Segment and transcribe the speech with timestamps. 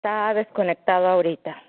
[0.00, 1.62] Está desconectado ahorita.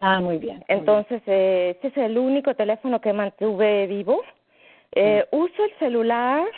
[0.00, 0.56] Ah, muy bien.
[0.56, 4.24] muy Entonces, eh, este es el único teléfono que mantuve vivo.
[4.90, 6.48] Eh, Uso el celular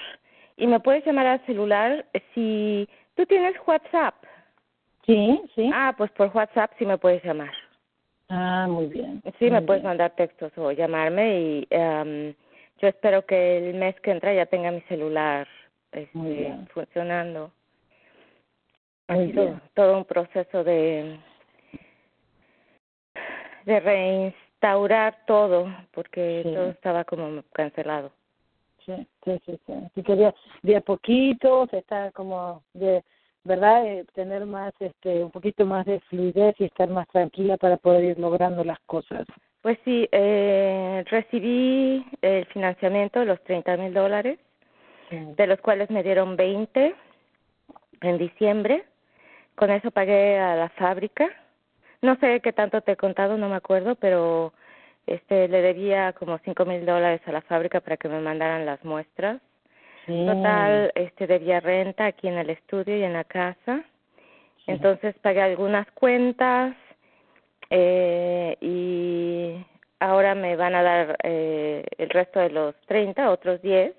[0.56, 4.15] y me puedes llamar al celular si tú tienes WhatsApp.
[5.05, 5.71] Sí, sí.
[5.75, 7.53] Ah, pues por WhatsApp sí me puedes llamar.
[8.31, 9.22] Ah, muy bien.
[9.39, 9.91] Sí, me muy puedes bien.
[9.91, 12.33] mandar textos o llamarme y em,
[12.81, 15.47] yo espero que el mes que entra ya tenga mi celular
[15.93, 16.66] este, Muy bien.
[16.72, 17.53] funcionando.
[19.09, 19.61] Bien.
[19.75, 21.19] todo un proceso de
[23.65, 26.55] de reinstaurar todo porque Sí.
[26.55, 28.11] todo estaba como cancelado.
[28.85, 29.73] Sí, sí, sí, sí.
[29.95, 33.05] Sí, que de, de a poquito se está como de,
[33.45, 33.87] ¿verdad?
[33.87, 38.05] Eh, tener más, este, un poquito más de fluidez y estar más tranquila para poder
[38.05, 39.27] ir logrando las cosas.
[39.61, 44.39] Pues sí, eh, recibí el financiamiento de los 30 mil dólares,
[45.11, 45.19] Sí.
[45.37, 46.95] de los cuales me dieron 20
[48.01, 48.85] en diciembre.
[49.59, 51.29] Con eso pagué a la fábrica.
[52.01, 54.53] No sé qué tanto te he contado, no me acuerdo, pero
[55.05, 58.85] este le debía como 5 mil dólares a la fábrica para que me mandaran las
[58.85, 59.41] muestras.
[60.07, 60.27] Sí.
[60.27, 63.83] Total, este debía renta aquí en el estudio y en la casa.
[64.69, 66.77] Entonces pagué algunas cuentas
[67.71, 69.57] eh, y
[69.99, 73.93] ahora me van a dar eh, el resto de los 30, otros 10.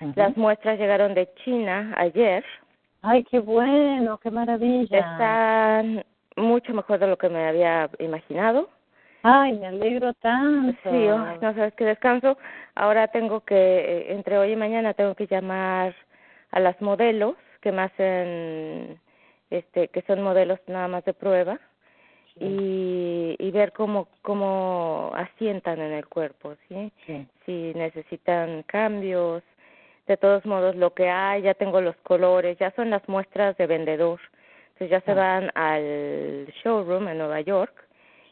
[0.00, 0.12] Ujú.
[0.16, 2.44] Las muestras llegaron de China ayer.
[3.02, 4.98] Ay, qué bueno, qué maravilla.
[4.98, 6.04] Están
[6.36, 8.68] mucho mejor de lo que me había imaginado.
[9.22, 10.78] Ay, me alegro tanto.
[10.84, 12.38] Sí, oh, no sabes qué descanso.
[12.74, 15.94] Ahora tengo que, eh, entre hoy y mañana, tengo que llamar
[16.50, 19.00] a las modelos que me hacen,
[19.50, 21.58] este, que son modelos nada más de prueba
[22.38, 26.92] y, y ver cómo, cómo asientan en el cuerpo, ¿sí?
[27.06, 27.26] Sí.
[27.44, 29.42] Si necesitan cambios.
[30.06, 33.66] De todos modos, lo que hay, ya tengo los colores, ya son las muestras de
[33.66, 34.20] vendedor.
[34.74, 37.82] Entonces ya se van al showroom en Nueva York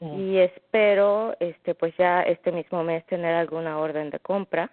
[0.00, 0.06] Sí.
[0.06, 4.68] y espero este pues ya este mismo mes tener alguna orden de compra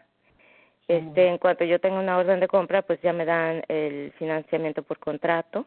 [0.88, 4.82] este en cuanto yo tenga una orden de compra pues ya me dan el financiamiento
[4.82, 5.66] por contrato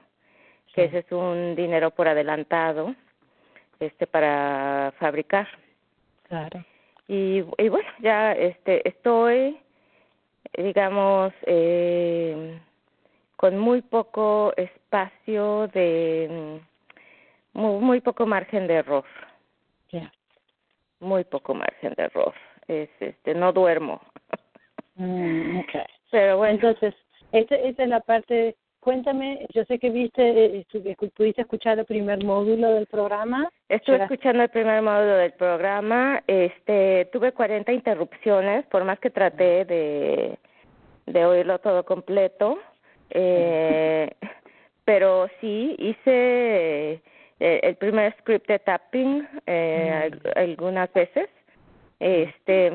[0.75, 0.89] que Sí.
[0.89, 2.97] ese es un dinero por adelantado
[3.78, 5.47] este para fabricar
[6.28, 6.65] Claro.
[7.06, 9.56] y, y bueno ya este estoy
[10.56, 12.59] digamos eh,
[13.36, 16.60] con muy poco espacio de
[17.54, 19.04] mm, muy, muy poco margen de error
[19.91, 20.12] Ya.
[21.01, 22.34] muy poco margen de error
[22.68, 24.01] es este no duermo
[24.97, 25.86] Mm, okay.
[26.10, 26.95] pero bueno Entonces,
[27.33, 28.56] esta, esta es la parte.
[28.84, 33.48] Cuéntame, yo sé que viste, eh, estu- escu- pudiste escuchar el primer módulo del programa.
[33.71, 39.65] Estuve escuchando el primer módulo del programa, este, tuve 40 interrupciones, por más que traté
[39.65, 40.39] de,
[41.07, 42.59] de oírlo todo completo,
[43.09, 44.10] eh,
[44.84, 47.01] pero sí hice
[47.41, 51.30] eh, el primer script de tapping eh, al- algunas veces,
[52.01, 52.71] este,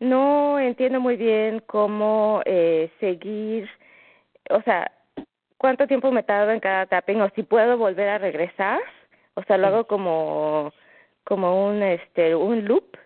[0.00, 3.70] no entiendo muy bien cómo eh, seguir,
[4.50, 4.90] o sea,
[5.60, 8.80] cuánto tiempo me tardo en cada tapping o si puedo volver a regresar,
[9.34, 10.72] o sea, lo hago como
[11.24, 12.96] como un este un loop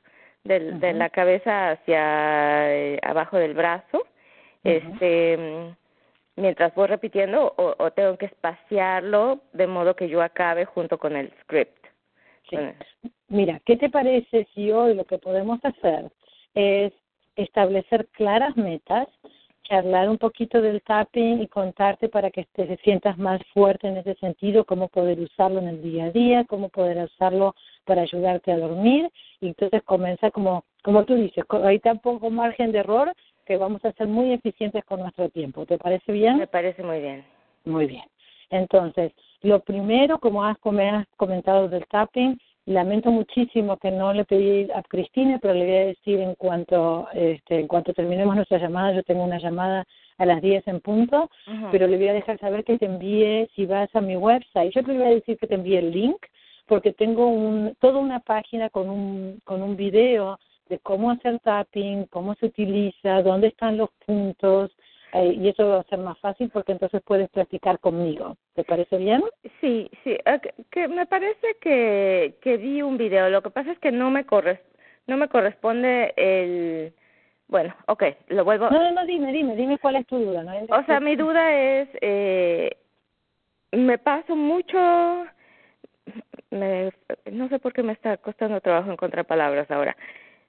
[0.44, 4.06] del, de la cabeza hacia eh, abajo del brazo,
[4.62, 5.74] este
[6.36, 11.16] mientras voy repitiendo o, o tengo que espaciarlo de modo que yo acabe junto con
[11.16, 11.86] el script.
[12.48, 12.56] Sí.
[13.28, 16.12] Mira, ¿qué te parece si hoy lo que podemos hacer
[16.54, 16.92] es
[17.34, 19.08] establecer claras metas,
[19.64, 24.14] charlar un poquito del tapping y contarte para que te sientas más fuerte en ese
[24.14, 28.58] sentido, cómo poder usarlo en el día a día, cómo poder usarlo para ayudarte a
[28.58, 33.10] dormir y entonces comienza como como tú dices, hay tan poco margen de error
[33.46, 35.64] que vamos a ser muy eficientes con nuestro tiempo.
[35.64, 36.36] ¿Te parece bien?
[36.36, 37.24] Me parece muy bien.
[37.64, 38.04] Muy bien.
[38.50, 44.82] Entonces, lo primero, como has, comentado del tapping, lamento muchísimo que no le pedí a
[44.82, 49.02] Cristina, pero le voy a decir en cuanto este, en cuanto terminemos nuestra llamada, yo
[49.02, 49.84] tengo una llamada
[50.16, 51.30] a las 10 en punto,
[51.70, 54.82] pero le voy a dejar saber que te envíe, si vas a mi website, yo
[54.84, 56.24] te voy a decir que te envíe el link,
[56.66, 60.38] porque tengo un, toda una página con un, con un video
[60.68, 64.70] de cómo hacer tapping, cómo se utiliza, dónde están los puntos,
[65.14, 68.36] eh, y eso va a ser más fácil porque entonces puedes practicar conmigo.
[68.54, 69.22] ¿Te parece bien?
[69.60, 70.40] Sí, sí, eh,
[70.72, 73.30] que me parece que, que vi un video.
[73.30, 74.58] Lo que pasa es que no me corres,
[75.06, 76.92] no me corresponde el
[77.46, 78.68] bueno, ok, lo vuelvo.
[78.70, 80.42] No, no, no, dime, dime, dime cuál es tu duda.
[80.42, 80.52] ¿no?
[80.76, 82.76] O sea, mi duda es, eh,
[83.70, 84.76] me paso mucho,
[86.50, 86.90] me,
[87.30, 89.96] no sé por qué me está costando trabajo encontrar palabras ahora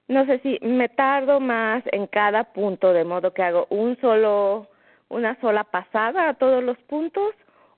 [0.08, 4.68] no sé si me tardo más en cada punto, de modo que hago un solo,
[5.08, 7.34] una sola pasada a todos los puntos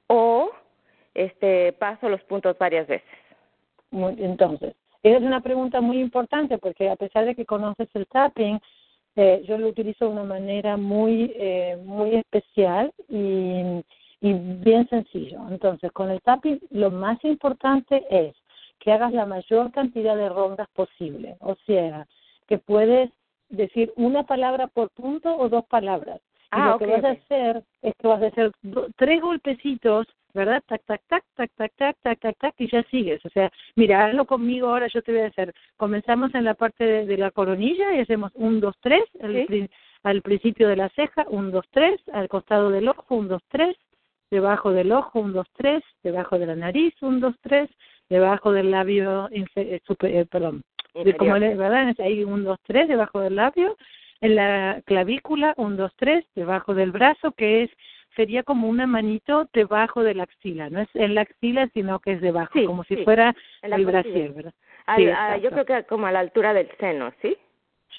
[0.08, 0.50] o
[1.14, 3.08] este paso los puntos varias veces.
[3.92, 8.60] Entonces, esa es una pregunta muy importante porque a pesar de que conoces el tapping,
[9.16, 13.82] eh, yo lo utilizo de una manera muy eh, muy especial y,
[14.20, 15.40] y bien sencillo.
[15.50, 18.36] Entonces, con el tapping lo más importante es
[18.78, 21.36] que hagas la mayor cantidad de rondas posible.
[21.40, 22.06] O sea,
[22.48, 23.10] que puedes
[23.48, 26.20] decir una palabra por punto o dos palabras.
[26.20, 28.52] y ah, lo que vas a hacer es que vas a hacer
[28.96, 30.62] tres golpecitos, ¿verdad?
[30.66, 33.24] Tac, tac, tac, tac, tac, tac, tac, tac, tac, y ya sigues.
[33.24, 35.54] O sea, mira, hazlo conmigo ahora, yo te voy a hacer.
[35.76, 39.04] Comenzamos en la parte de, la coronilla y hacemos un, dos, tres,
[40.02, 43.76] al principio de la ceja, un, dos, tres, al costado del ojo, un, dos, tres,
[44.30, 47.68] debajo del ojo, un, dos, tres, debajo de la nariz, un, dos, tres,
[48.08, 50.62] debajo del labio, eh, super, eh, perdón,
[51.04, 51.94] de como ¿verdad?
[51.98, 53.76] Ahí un, dos, tres debajo del labio,
[54.20, 57.70] en la clavícula, un, dos, tres debajo del brazo, que es
[58.16, 62.12] sería como una manito debajo de la axila, no es en la axila, sino que
[62.12, 64.54] es debajo, como si fuera el brasier, ¿verdad?
[65.40, 67.36] yo creo que como a la altura del seno, ¿sí?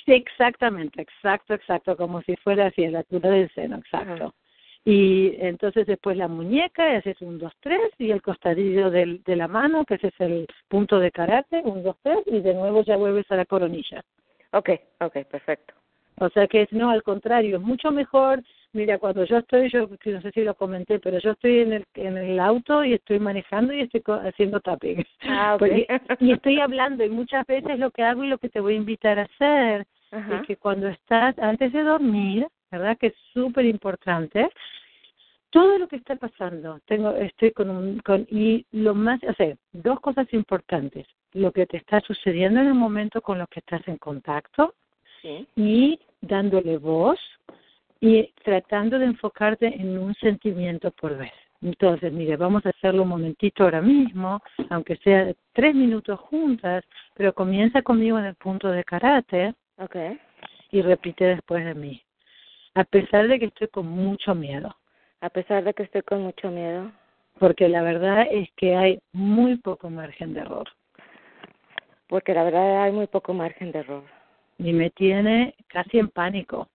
[0.06, 4.34] Sí, exactamente, exacto, exacto, como si fuera así, a la altura del seno, exacto.
[4.86, 9.48] Y entonces después la muñeca, haces un, dos, tres, y el costadillo del, de la
[9.48, 12.96] mano, que ese es el punto de karate, un, dos, tres, y de nuevo ya
[12.96, 14.04] vuelves a la coronilla.
[14.52, 14.70] Ok,
[15.02, 15.74] ok, perfecto.
[16.20, 18.44] O sea que no, al contrario, es mucho mejor.
[18.74, 21.86] Mira, cuando yo estoy, yo no sé si lo comenté, pero yo estoy en el,
[21.96, 25.04] en el auto y estoy manejando y estoy haciendo tapping.
[25.24, 25.88] Ah, okay.
[26.20, 28.78] y estoy hablando y muchas veces lo que hago y lo que te voy a
[28.78, 32.98] invitar a hacer es que cuando estás antes de dormir, ¿verdad?
[32.98, 34.50] Que es súper importante.
[35.50, 39.56] Todo lo que está pasando, tengo, estoy con un, con, y lo más, o sea,
[39.72, 41.08] dos cosas importantes.
[41.34, 44.76] Lo que te está sucediendo en el momento con lo que estás en contacto
[45.56, 47.20] y dándole voz
[48.00, 51.34] y tratando de enfocarte en un sentimiento por vez.
[51.62, 56.86] Entonces, mire, vamos a hacerlo un momentito ahora mismo, aunque sea tres minutos juntas,
[57.16, 59.54] pero comienza conmigo en el punto de karate.
[59.78, 60.18] Okay.
[60.72, 62.02] Y repite después de mí
[62.76, 64.76] a pesar de que estoy con mucho miedo.
[65.22, 66.92] A pesar de que estoy con mucho miedo.
[67.40, 70.68] Porque la verdad es que hay muy poco margen de error.
[72.08, 74.04] Porque la verdad hay muy poco margen de error.
[74.58, 76.68] Y me tiene casi en pánico.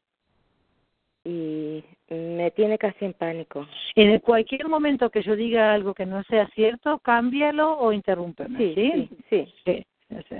[1.24, 3.66] Y me tiene casi en pánico.
[3.94, 8.58] En cualquier momento que yo diga algo que no sea cierto, cámbialo o interrúmpeme.
[8.58, 9.86] Sí, sí, sí.
[10.28, 10.36] sí.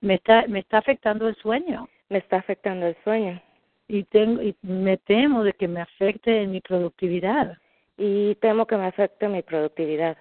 [0.00, 1.88] Me está, me está afectando el sueño.
[2.08, 3.40] Me está afectando el sueño
[3.88, 7.58] y tengo y me temo de que me afecte en mi productividad.
[7.96, 10.16] Y temo que me afecte mi productividad.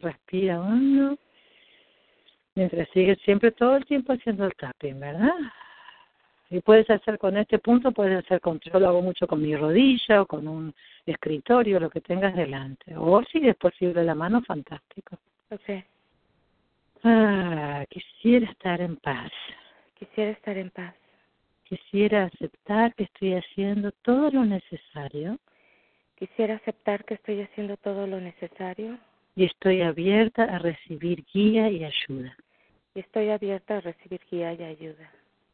[0.00, 1.18] Respira uno
[2.54, 5.34] mientras sigues siempre todo el tiempo haciendo el tapping verdad
[6.50, 9.54] y puedes hacer con este punto puedes hacer con yo lo hago mucho con mi
[9.54, 10.74] rodilla o con un
[11.06, 12.96] escritorio lo que tengas delante.
[12.96, 15.16] O si es posible la mano fantástico.
[15.50, 15.84] Okay
[17.04, 19.30] ah quisiera estar en paz.
[19.94, 20.94] Quisiera estar en paz
[21.70, 25.38] quisiera aceptar que estoy haciendo todo lo necesario
[26.16, 28.98] Quisiera aceptar que estoy haciendo todo lo necesario
[29.36, 32.36] y estoy abierta a recibir guía y ayuda,
[32.94, 35.10] y estoy abierta a recibir guía y ayuda,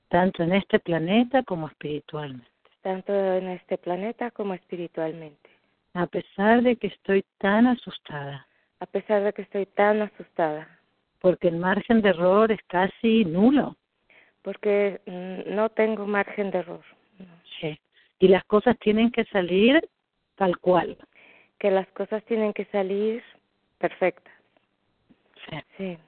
[0.08, 2.48] tanto en este planeta como espiritualmente.
[2.82, 5.50] tanto en este planeta como espiritualmente.
[5.94, 8.44] A pesar de que estoy tan asustada,
[8.80, 10.66] A pesar de que estoy tan asustada,
[11.20, 13.76] porque el margen de error es casi nulo.
[14.46, 16.84] Porque mm, no tengo margen de error.
[17.60, 17.76] Sí.
[18.20, 19.88] Y las cosas tienen que salir
[20.36, 20.96] tal cual.
[21.58, 23.24] Que las cosas tienen que salir
[23.78, 24.32] perfectas.
[25.50, 25.56] Sí.
[25.76, 25.98] Sí.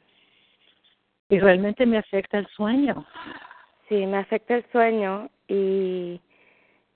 [1.31, 3.05] Y realmente me afecta el sueño.
[3.89, 6.21] Sí, me afecta el sueño y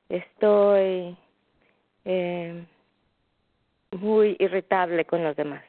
[0.09, 1.17] estoy
[2.05, 2.65] eh,
[3.91, 5.65] muy irritable con los demás.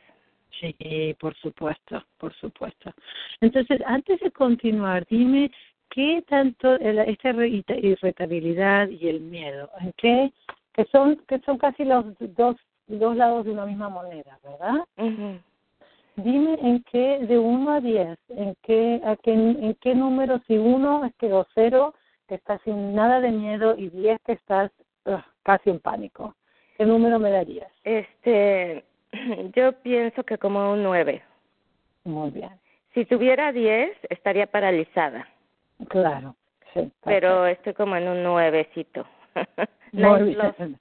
[0.63, 2.93] Sí, por supuesto, por supuesto.
[3.41, 5.51] Entonces, antes de continuar, dime
[5.89, 10.31] qué tanto esta irrita- irritabilidad y el miedo, en qué
[10.73, 12.05] que son que son casi los
[12.35, 12.55] dos
[12.87, 14.85] dos lados de una misma moneda, ¿verdad?
[16.15, 20.57] Dime en qué de uno a diez, en qué a qué en qué número si
[20.57, 21.93] uno es que o cero
[22.29, 24.71] que estás sin nada de miedo y diez que estás
[25.05, 26.35] ugh, casi en pánico.
[26.77, 27.71] ¿Qué número me darías?
[27.83, 28.83] Este,
[29.55, 31.21] yo pienso que como un nueve.
[32.03, 32.51] Muy bien,
[32.93, 35.27] Si tuviera diez, estaría paralizada,
[35.87, 36.35] claro.
[36.73, 39.05] Sí, pero estoy como en un nuevecito.
[39.91, 40.77] Muy bien.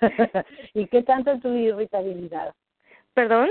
[0.74, 2.54] ¿Y qué tanto en tu irritabilidad?
[3.14, 3.48] ¿Perdón?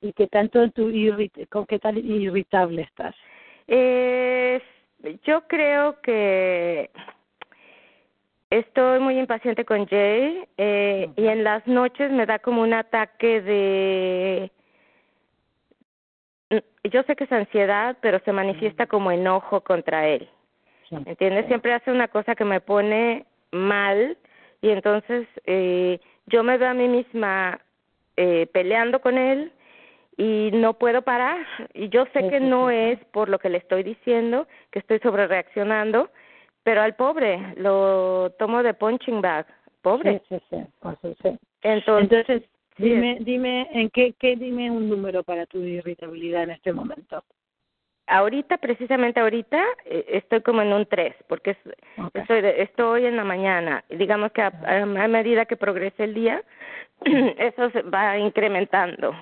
[0.00, 3.14] ¿Y qué tanto en tu irrit con qué tan irritable estás?
[3.66, 4.60] Eh,
[5.24, 6.90] yo creo que
[8.50, 13.40] estoy muy impaciente con Jay eh, y en las noches me da como un ataque
[13.42, 14.50] de...
[16.50, 20.28] Mm, Yo sé que es ansiedad, pero se manifiesta como enojo contra él.
[20.90, 21.46] ¿Entiendes?
[21.46, 24.16] Siempre hace una cosa que me pone mal
[24.62, 27.60] y entonces eh, yo me veo a mí misma
[28.16, 29.52] eh, peleando con él
[30.16, 31.44] y no puedo parar.
[31.74, 35.26] Y yo sé que no es por lo que le estoy diciendo, que estoy sobre
[35.26, 36.10] reaccionando,
[36.66, 39.46] pero al pobre lo tomo de punching bag,
[39.82, 40.20] pobre.
[40.28, 40.66] Sí, sí,
[41.22, 41.38] sí.
[41.62, 42.42] Entonces, Entonces,
[42.76, 47.22] dime, dime en qué, qué, dime un número para tu irritabilidad en este momento.
[48.08, 51.58] ahorita, precisamente ahorita, eh, estoy como en un 3, porque es,
[51.98, 52.10] Ok.
[52.58, 53.84] estoy, en la mañana.
[53.88, 56.42] Digamos que a, a- a medida que progrese el día,
[57.38, 59.14] eso se va incrementando.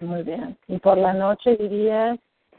[0.00, 0.56] Muy bien.
[0.66, 2.18] Y por la noche dirías,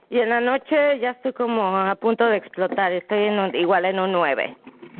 [0.09, 3.85] Y en la noche ya estoy como a punto de explotar, estoy en un- igual
[3.85, 4.55] en un 9.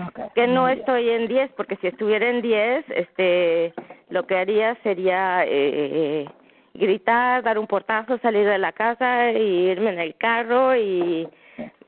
[0.08, 3.74] ok, Que no estoy en 10, porque si estuviera en 10, este,
[4.10, 6.26] lo que haría sería eh,
[6.74, 11.28] gritar, dar un portazo, salir de la casa y irme en el carro y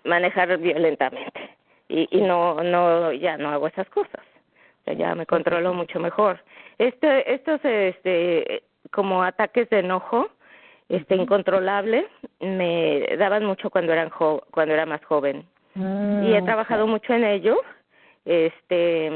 [0.03, 1.51] manejar violentamente.
[1.87, 4.21] Y, y no, no, ya no hago esas cosas.
[4.81, 6.39] O sea, ya me controlo mucho mejor.
[6.79, 10.29] Este, estos, este, como ataques de enojo,
[10.91, 12.07] este, incontrolable,
[12.39, 15.45] me daban mucho cuando eran jo cuando era más joven.
[15.75, 16.45] Mm, y he ok.
[16.45, 17.57] trabajado mucho en ello
[18.25, 19.09] este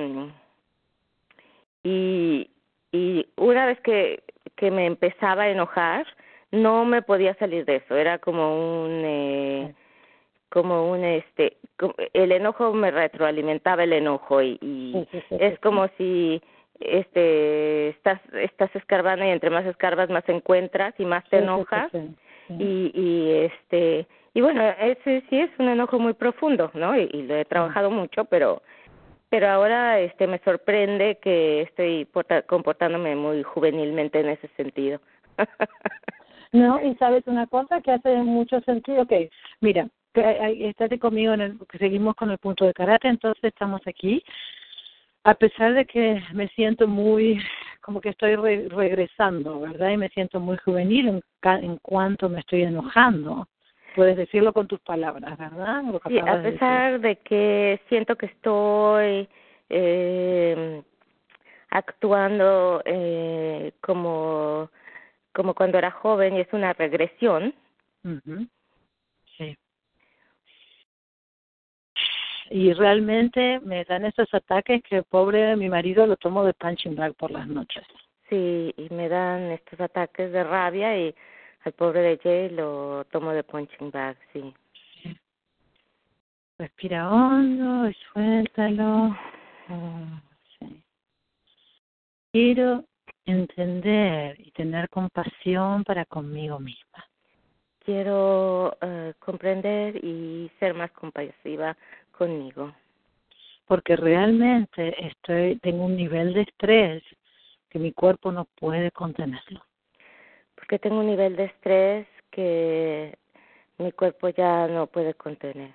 [1.84, 2.50] y
[2.92, 4.24] y una vez que
[4.56, 6.08] que me empezaba a enojar
[6.52, 7.96] no me podía salir de eso.
[7.96, 9.76] Era como un eh,
[10.50, 11.58] como un este
[12.14, 16.42] el enojo me retroalimentaba el enojo y, y Sí, sí, sí, es como si
[16.80, 21.42] este estás estás escarbando y entre más escarbas más encuentras y más te Sí, sí,
[21.42, 21.92] sí, enojas.
[21.92, 22.16] sí,
[22.60, 27.24] y y este y bueno ese sí es un enojo muy profundo no y, y
[27.24, 28.62] lo he trabajado mucho pero
[29.30, 35.00] pero ahora este me sorprende que estoy porta- comportándome muy juvenilmente en ese sentido.
[36.52, 39.12] No, y sabes una cosa que hace mucho sentido, ok,
[39.60, 44.24] mira, estate conmigo, en el, que seguimos con el punto de karate, entonces estamos aquí,
[45.26, 47.42] a pesar de que me siento muy,
[47.82, 49.90] como que estoy re- regresando, ¿verdad?
[49.90, 53.48] Y me siento muy juvenil en, ca- en cuanto me estoy enojando.
[53.96, 55.82] Puedes decirlo con tus palabras, ¿verdad?
[56.08, 59.28] Sí, a de pesar de que siento que estoy
[59.70, 60.84] eh,
[61.70, 64.70] actuando eh, como
[65.34, 67.54] como cuando era joven y es una regresión.
[72.50, 77.14] Y realmente me dan esos ataques que pobre mi marido lo tomo de punching bag
[77.16, 77.84] por las noches.
[78.30, 81.16] sí, y me dan estos ataques de rabia y
[81.64, 84.54] al pobre de Jay lo tomo de punching bag, sí.
[86.58, 89.16] Respira hondo y suéltalo.
[89.68, 90.22] Ah,
[90.60, 90.84] sí.
[92.32, 92.86] Quiero
[93.26, 97.06] entender y tener compasión para conmigo misma.
[97.80, 101.76] Quiero eh, comprender y ser más compasiva
[102.18, 102.74] conmigo.
[103.68, 107.04] porque realmente estoy tengo un nivel de estrés
[107.70, 109.66] que mi cuerpo no puede contenerlo.
[110.56, 113.18] Porque tengo un nivel de estrés que
[113.78, 115.74] mi cuerpo ya no puede contener.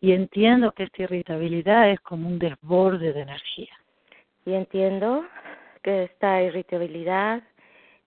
[0.00, 3.74] Y entiendo que esta irritabilidad es como un desborde de energía.
[4.46, 5.26] Y entiendo
[5.82, 7.42] que esta irritabilidad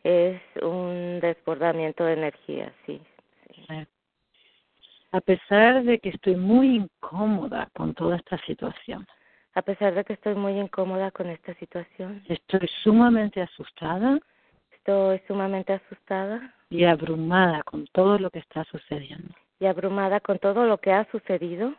[0.03, 3.01] es un desbordamiento de energía, sí.
[3.53, 3.65] sí.
[5.13, 9.05] A pesar de que estoy muy incómoda con toda esta situación.
[9.53, 12.23] A pesar de que estoy muy incómoda con esta situación.
[12.29, 14.19] Estoy sumamente asustada.
[14.71, 16.53] Estoy sumamente asustada.
[16.69, 19.33] Y abrumada con todo lo que está sucediendo.
[19.59, 21.75] Y abrumada con todo lo que ha sucedido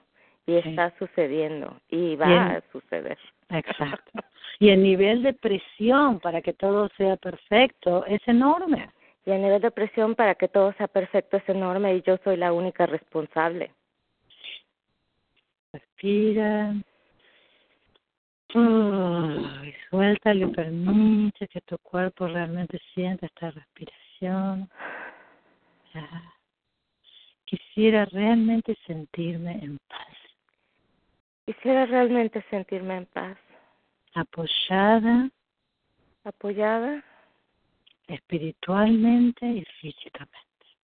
[0.47, 0.69] y Sí.
[0.69, 2.43] está sucediendo y va Bien.
[2.43, 3.19] a suceder.
[3.49, 4.13] Exacto.
[4.59, 8.91] Y el nivel de presión para que todo sea perfecto es enorme.
[9.25, 12.37] Y el nivel de presión para que todo sea perfecto es enorme y yo soy
[12.37, 13.73] la única responsable.
[15.73, 16.75] Respira.
[18.55, 24.69] Uy, suéltale, permite que tu cuerpo realmente sienta esta respiración.
[25.95, 26.09] Ya.
[27.45, 30.17] Quisiera realmente sentirme en paz,
[31.45, 33.37] Quisiera realmente sentirme en paz,
[34.15, 35.29] apoyada
[36.25, 37.03] apoyada
[38.09, 40.39] espiritualmente y físicamente.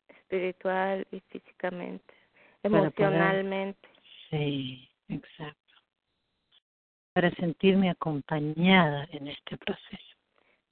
[0.09, 2.15] espiritual y físicamente,
[2.63, 3.89] poder- emocionalmente,
[4.31, 5.57] Sí, exacto.
[7.15, 10.05] Para sentirme acompañada en este proceso.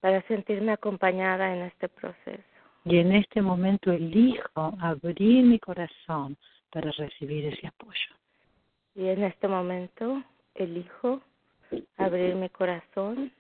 [0.01, 2.43] para sentirme acompañada en este proceso.
[2.85, 6.37] Y en este momento elijo abrir mi corazón
[6.71, 8.11] para recibir ese apoyo.
[8.95, 10.23] Y en este momento
[10.55, 11.23] elijo
[11.97, 13.33] abrir mi corazón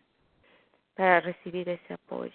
[0.97, 2.33] para recibir ese apoyo.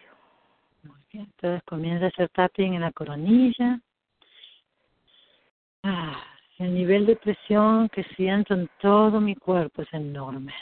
[1.14, 3.80] Entonces comienza a hacer tapping en la coronilla.
[5.84, 6.24] Ah,
[6.60, 10.54] el nivel de presión que siento en todo mi cuerpo es enorme.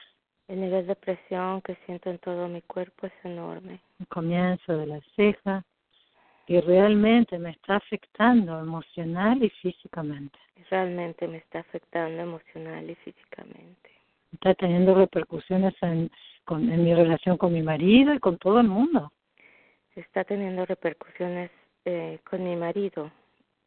[0.48, 3.82] El nivel de presión que siento en todo mi cuerpo es enorme.
[4.00, 5.64] El comienzo de la ceja
[6.48, 10.40] y realmente me está afectando emocional y físicamente.
[10.72, 13.90] Realmente me está afectando emocional y físicamente.
[14.34, 16.10] Está teniendo repercusiones en,
[16.46, 19.12] con, en mi relación con mi marido y con todo el mundo.
[20.00, 21.52] Está teniendo repercusiones
[21.84, 23.12] eh, con mi marido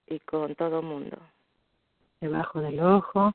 [0.06, 1.18] y con todo el mundo.
[2.22, 3.32] debajo del ojo,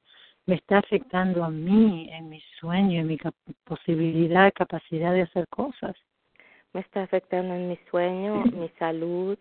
[0.48, 5.48] me está afectando a mí en mi sueño, en mi cap- posibilidad, capacidad de hacer
[5.50, 5.96] cosas.
[6.74, 9.38] Me está afectando en mi sueño, mi salud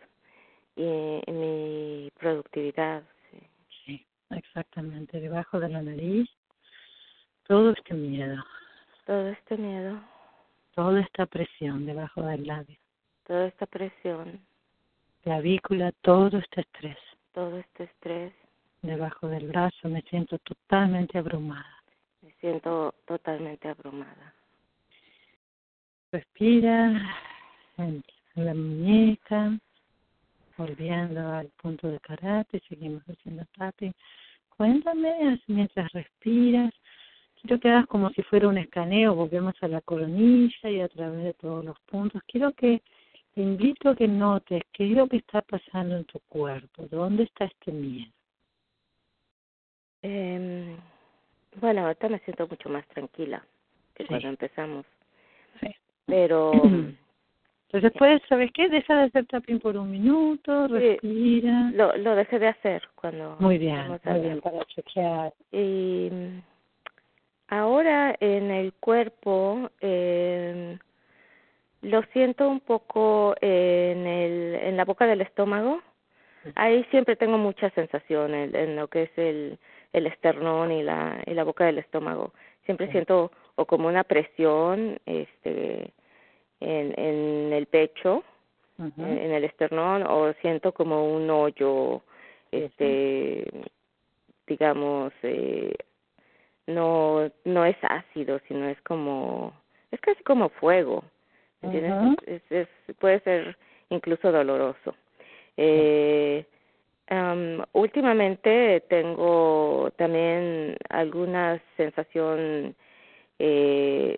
[0.74, 0.84] y
[1.26, 3.04] en mi productividad.
[3.30, 3.38] sí.
[3.84, 6.28] Sí, exactamente, debajo de la nariz,
[7.44, 8.36] todo este miedo,
[9.06, 9.98] Todo este miedo,
[10.74, 12.76] toda esta presión debajo del labio,
[13.26, 14.40] toda esta presión,
[15.22, 16.98] clavícula, todo este estrés,
[17.32, 18.32] todo este estrés,
[18.82, 21.82] debajo del brazo, me siento totalmente abrumada.
[22.22, 24.34] me siento totalmente abrumada.
[26.12, 27.02] Respira
[27.78, 28.04] en
[28.36, 29.58] la muñeca,
[30.56, 33.92] volviendo al punto de karate, seguimos haciendo tapping.
[34.56, 36.72] Cuéntame mientras respiras.
[37.40, 41.24] Quiero que hagas como si fuera un escaneo, volvemos a la coronilla y a través
[41.24, 42.22] de todos los puntos.
[42.26, 42.82] Quiero que
[43.36, 47.24] te invito a que notes qué es lo que está pasando en tu cuerpo, dónde
[47.24, 48.10] está este miedo.
[50.00, 50.74] Eh,
[51.60, 53.44] bueno, ahorita me siento mucho más tranquila
[53.94, 54.08] que Sí.
[54.08, 54.86] cuando empezamos,
[55.60, 55.68] Sí.
[56.06, 56.52] pero
[57.68, 58.70] Entonces, puedes, ¿sabes qué?
[58.70, 60.72] Deja de hacer tapping por un minuto, Sí.
[60.72, 61.72] respira.
[61.74, 64.20] lo, lo dejé de hacer cuando Muy bien, muy hablar.
[64.22, 65.34] bien, para chequear.
[65.52, 66.10] Y
[67.48, 70.78] ahora en el cuerpo eh,
[71.82, 75.82] lo siento un poco en el en la boca del estómago.
[76.54, 79.58] Ahí siempre tengo mucha sensación en, en lo que es el
[79.92, 82.32] el esternón y la y la boca del estómago.
[82.64, 82.92] Siempre Sí.
[82.92, 85.92] siento o como una presión este
[86.60, 88.22] en en el pecho
[88.78, 89.02] Ujú.
[89.02, 92.02] en, en el esternón o siento como un hoyo
[92.52, 93.46] este
[94.46, 95.74] digamos eh,
[96.66, 99.52] no no es ácido sino es como
[99.90, 101.15] es casi como fuego ¿me
[101.62, 102.16] ¿entiendes?
[102.26, 103.56] Es, es, es- puede ser
[103.90, 104.94] incluso doloroso
[105.56, 106.44] eh,
[107.08, 112.74] am, últimamente tengo también alguna sensación
[113.38, 114.16] eh,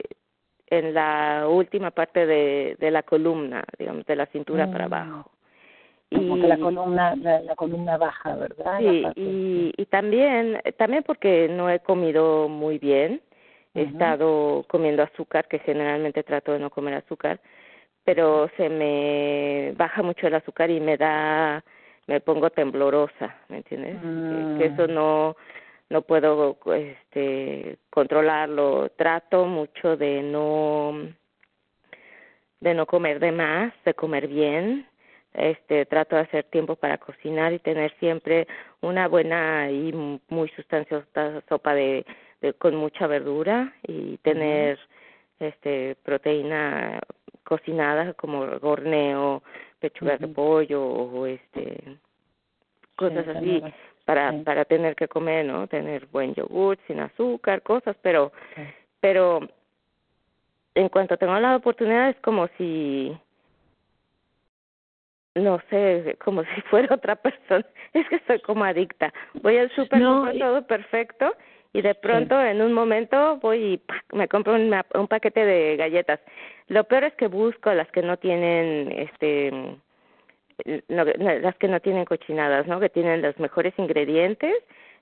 [0.70, 4.92] en la última parte de, de la columna, digamos, de la cintura para Mm.
[4.92, 5.30] abajo.
[6.10, 8.78] Como que la columna, la, la columna baja, ¿verdad?
[8.78, 13.20] sí, y, y también, también porque no he comido muy bien,
[13.74, 17.40] he estado comiendo azúcar, que generalmente trato de no comer azúcar,
[18.04, 21.62] pero se me baja mucho el azúcar y me da,
[22.06, 23.96] me pongo temblorosa, ¿me entiendes?
[23.98, 24.94] Que- Que, eso Mm.
[24.94, 25.36] no,
[25.90, 30.92] no puedo este controlarlo trato mucho de no
[32.60, 34.86] de no comer de más de comer bien
[35.34, 38.46] este trato de hacer tiempo para cocinar y tener siempre
[38.80, 39.92] una buena y
[40.28, 42.04] muy sustanciosa sopa de,
[42.40, 44.78] de con mucha verdura y tener
[45.40, 47.00] este proteína
[47.44, 49.42] cocinada como gorneo
[49.80, 51.98] pechugas de pollo o este
[52.96, 53.62] cosas así
[54.04, 58.32] para para tener que comer no tener buen yogur sin azúcar cosas pero
[59.00, 59.40] pero
[60.74, 63.16] en cuanto tengo la oportunidad es como si
[65.34, 67.64] no sé, como si fuera otra persona.
[67.92, 69.12] Es que estoy como adicta.
[69.34, 71.32] Voy al súper, no, todo perfecto
[71.72, 76.20] y de pronto en un momento voy y me compro un, un paquete de galletas.
[76.68, 79.50] Lo peor es que busco las que no tienen, este,
[80.88, 82.80] no, las que no tienen cochinadas, ¿no?
[82.80, 84.54] Que tienen los mejores ingredientes,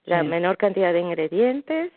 [0.04, 1.92] la menor cantidad de ingredientes.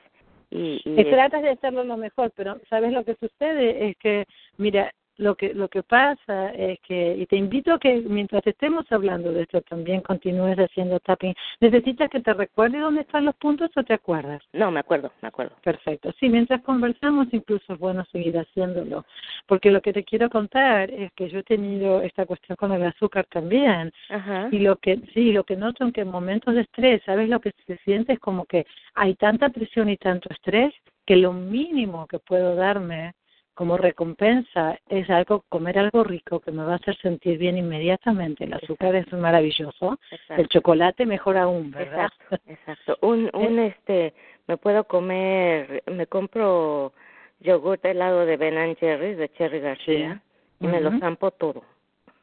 [0.52, 3.90] Y, y, y tratas de hacerlo lo mejor, pero ¿sabes lo que sucede?
[3.90, 4.26] Es que,
[4.58, 8.90] mira, lo que lo que pasa es que y te invito a que mientras estemos
[8.90, 11.36] hablando de esto también continúes haciendo tapping.
[11.60, 15.28] Necesitas que te recuerde dónde están los puntos o te acuerdas no me acuerdo me
[15.28, 15.56] acuerdo.
[15.62, 16.14] Perfecto.
[16.20, 19.06] Sí mientras conversamos incluso es bueno seguir haciéndolo.
[19.46, 22.84] Porque lo que te quiero contar es que yo he tenido esta cuestión con el
[22.84, 23.92] azúcar también.
[24.10, 24.48] Ajá.
[24.52, 27.42] y lo que sí lo que noto en que en momentos de estrés sabes lo
[27.42, 30.74] que se siente es como que hay tanta presión y tanto estrés
[31.06, 33.14] que lo mínimo que puedo darme
[33.60, 38.45] como recompensa es algo comer algo rico que me va a hacer sentir bien inmediatamente
[38.45, 40.41] el azúcar es maravilloso exacto.
[40.41, 42.98] el chocolate mejor aún verdad exacto, exacto.
[43.02, 44.13] un un este
[44.48, 46.93] me puedo comer me compro
[47.41, 50.22] yogur helado de Ben Jerry's de Cherry García
[50.58, 50.65] sí.
[50.65, 50.91] y me uh -huh.
[50.93, 51.62] lo zampo todo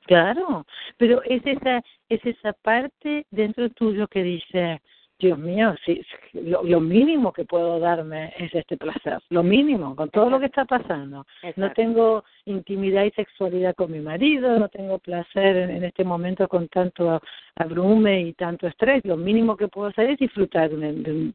[0.06, 0.64] claro
[0.96, 4.80] pero es esa es esa parte dentro tuyo que dice
[5.18, 6.02] Dios mío, sí,
[6.34, 10.46] lo, lo, mínimo que puedo darme es este placer, lo mínimo, con todo lo que
[10.46, 11.24] está pasando.
[11.42, 11.60] Exacto.
[11.60, 16.46] No tengo intimidad y sexualidad con mi marido, no tengo placer en, en, este momento
[16.48, 17.22] con tanto
[17.54, 19.02] abrume y tanto estrés.
[19.06, 21.34] Lo mínimo que puedo hacer es disfrutar de, un, de, un,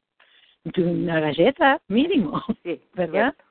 [0.64, 3.34] de una galleta, mínimo, sí, ¿verdad?
[3.34, 3.51] Cierto.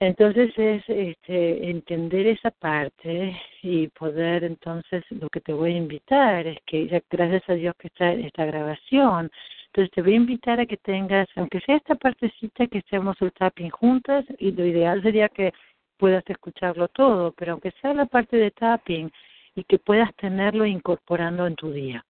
[0.00, 6.46] Entonces es este, entender esa parte y poder entonces lo que te voy a invitar
[6.46, 9.28] es que gracias a Dios que está esta grabación,
[9.66, 13.32] entonces te voy a invitar a que tengas, aunque sea esta partecita que estemos el
[13.32, 15.52] tapping juntas y lo ideal sería que
[15.96, 19.10] puedas escucharlo todo, pero aunque sea la parte de tapping
[19.56, 22.04] y que puedas tenerlo incorporando en tu día.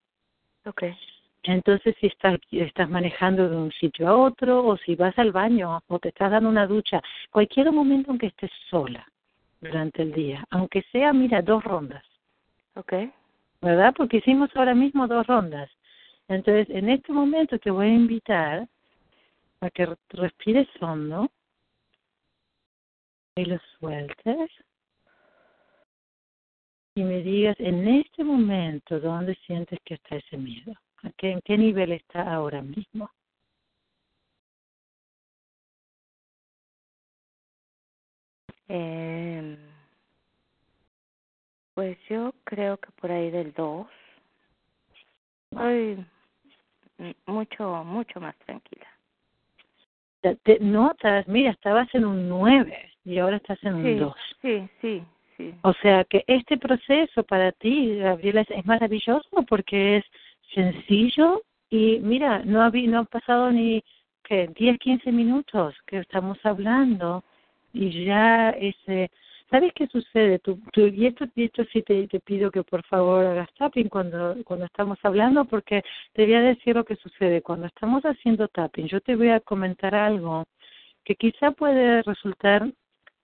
[0.67, 0.95] Okay.
[1.49, 5.83] Entonces, si estás, estás manejando de un sitio a otro, o si vas al baño,
[5.87, 9.11] o te estás dando una ducha, cualquier momento en que estés sola
[9.59, 12.05] durante el día, aunque sea, mira, dos rondas.
[12.75, 12.93] Ok.
[13.63, 13.95] ¿Verdad?
[13.97, 15.71] Porque hicimos ahora mismo dos rondas.
[16.29, 18.69] Entonces, en este momento te voy a invitar
[19.63, 21.31] a que respires hondo
[23.37, 24.51] y lo sueltes
[26.95, 30.75] y me digas en este momento dónde sientes que está ese miedo.
[31.17, 33.11] ¿Qué, ¿En qué nivel está ahora mismo?
[38.69, 39.57] Eh,
[41.75, 43.87] pues yo creo que por ahí del 2.
[45.53, 46.05] Estoy
[47.27, 48.87] mucho, mucho más tranquila.
[50.21, 54.17] Te notas, mira, estabas en un 9 y ahora estás en sí, un 2.
[54.43, 55.03] Sí, sí,
[55.37, 55.55] sí.
[55.63, 60.05] O sea que este proceso para ti, Gabriela, es maravilloso porque es
[60.55, 63.83] sencillo y mira, no ha, no ha pasado ni
[64.25, 67.25] que 10, 15 minutos que estamos hablando
[67.73, 69.11] y ya ese
[69.51, 70.39] ¿Sabes qué sucede?
[70.41, 73.89] Tú, tú, y esto, y esto sí te, te pido que por favor hagas tapping
[73.89, 75.83] cuando, cuando estamos hablando, porque
[76.13, 77.41] te voy a decir lo que sucede.
[77.41, 80.45] Cuando estamos haciendo tapping, yo te voy a comentar algo
[81.03, 82.71] que quizá puede resultar,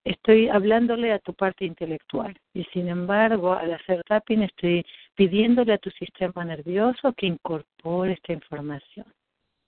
[0.04, 5.78] estoy hablándole a tu parte intelectual, y sin embargo, al hacer tapping, estoy pidiéndole a
[5.78, 9.06] tu sistema nervioso que incorpore esta información.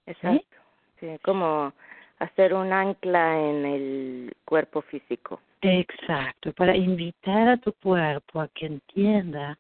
[0.07, 0.57] Exacto.
[1.01, 1.07] ¿Sí?
[1.07, 1.73] sí, como
[2.19, 5.41] hacer un ancla en el cuerpo físico.
[5.63, 9.59] Exacto, para invitar a tu cuerpo a que entienda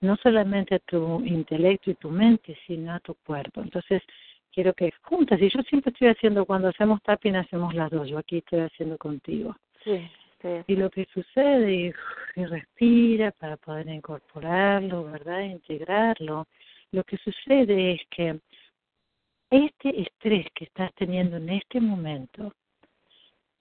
[0.00, 3.62] no solamente a tu intelecto y tu mente, sino a tu cuerpo.
[3.62, 4.02] Entonces,
[4.52, 8.18] quiero que juntas, y yo siempre estoy haciendo, cuando hacemos tapping, hacemos las dos, yo
[8.18, 9.56] aquí estoy haciendo contigo.
[9.84, 10.10] Sí,
[10.42, 10.48] sí.
[10.66, 11.92] Y lo que sucede, y,
[12.36, 15.40] y respira para poder incorporarlo, ¿verdad?
[15.42, 16.46] Integrarlo.
[16.92, 18.40] Lo que sucede es que
[19.50, 22.52] este estrés que estás teniendo en este momento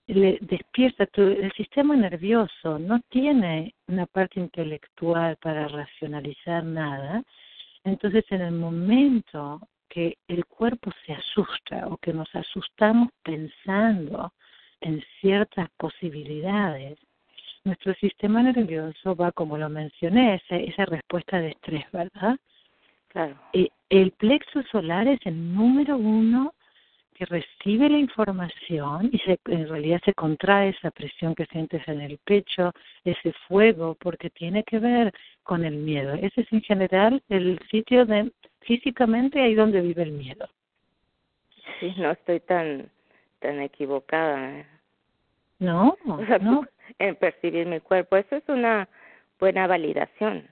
[0.08, 7.24] le despierta tu, el sistema nervioso no tiene una parte intelectual para racionalizar nada
[7.84, 14.34] entonces en el momento que que el cuerpo se asusta o que nos asustamos pensando
[14.82, 16.98] en ciertas posibilidades,
[17.64, 22.38] nuestro sistema nervioso va, como lo mencioné, esa, esa respuesta de estrés, ¿verdad?
[23.10, 23.36] Claro.
[23.90, 26.54] El plexo solar es el número uno
[27.18, 32.02] que recibe la información y se, en realidad se contrae esa presión que sientes en
[32.02, 32.72] el pecho,
[33.04, 35.12] ese fuego, porque tiene que ver
[35.42, 36.14] con el miedo.
[36.14, 40.48] Ese es en general el sitio de físicamente ahí donde vive el miedo.
[41.80, 42.92] Sí, no estoy tan
[43.40, 44.60] tan equivocada.
[44.60, 44.66] ¿eh?
[45.60, 46.66] No, O sea, no.
[47.00, 48.18] en percibir mi cuerpo.
[48.18, 48.88] Eso es una
[49.40, 50.48] buena validación.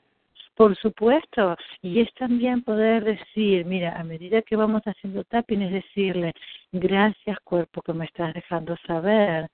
[0.55, 5.73] Por supuesto, y es también poder decir, mira, a medida que vamos haciendo tapping, es
[5.73, 6.33] decirle,
[6.71, 9.49] gracias cuerpo que me estás dejando saber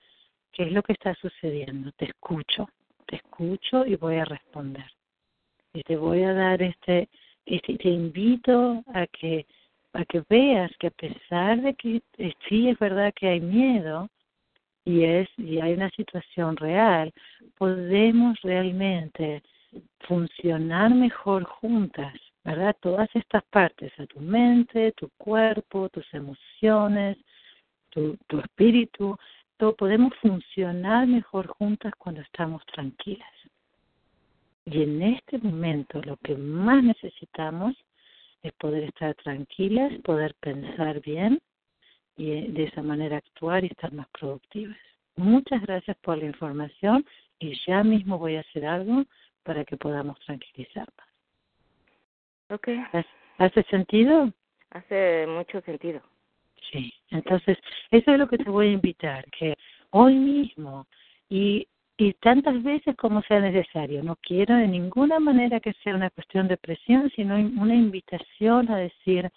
[0.52, 2.68] qué es lo que está sucediendo, te escucho,
[3.06, 4.84] te escucho y voy a responder.
[5.74, 7.08] Y te voy a dar este,
[7.46, 9.44] este te invito a que
[9.92, 14.08] a que veas que a pesar de que eh, sí es verdad que hay miedo
[14.84, 17.12] y es y hay una situación real,
[17.58, 19.42] podemos realmente
[20.00, 22.76] funcionar mejor juntas, ¿verdad?
[22.80, 27.16] Todas estas partes, a tu mente, tu cuerpo, tus emociones,
[27.90, 29.16] tu, tu espíritu,
[29.56, 33.30] todo, podemos funcionar mejor juntas cuando estamos tranquilas.
[34.64, 37.74] Y en este momento lo que más necesitamos
[38.42, 41.40] es poder estar tranquilas, poder pensar bien
[42.16, 44.76] y eh, de esa manera actuar y estar más productivas.
[45.16, 47.04] Muchas gracias por la información
[47.38, 49.04] y ya mismo voy a hacer algo
[49.42, 51.06] para que podamos tranquilizarnos.
[52.50, 52.68] Ok,
[53.38, 54.32] ¿Hace sentido?
[54.70, 56.02] hace mucho sentido.
[56.70, 56.92] Sí.
[57.10, 57.58] Entonces,
[57.90, 59.54] eso es lo que te voy a invitar, que
[59.90, 60.86] hoy mismo
[61.28, 61.66] y,
[62.02, 66.48] y tantas veces como sea necesario, no quiero de ninguna manera que sea una cuestión
[66.48, 69.30] de presión, sino una invitación a decir,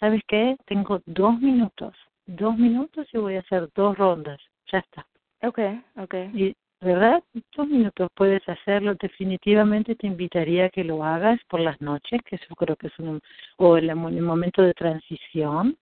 [0.00, 0.56] ¿sabes qué?
[0.66, 1.94] Tengo dos minutos,
[2.26, 4.40] dos minutos y voy a hacer dos rondas,
[4.72, 5.06] ya está.
[5.42, 5.60] Ok,
[5.96, 6.14] ok.
[6.34, 7.22] Y, ¿Verdad?
[7.56, 8.94] Dos minutos puedes hacerlo.
[8.94, 12.98] Definitivamente te invitaría a que lo hagas por las noches, que eso creo que es
[13.00, 13.20] un,
[13.56, 15.76] o el, el momento de transición,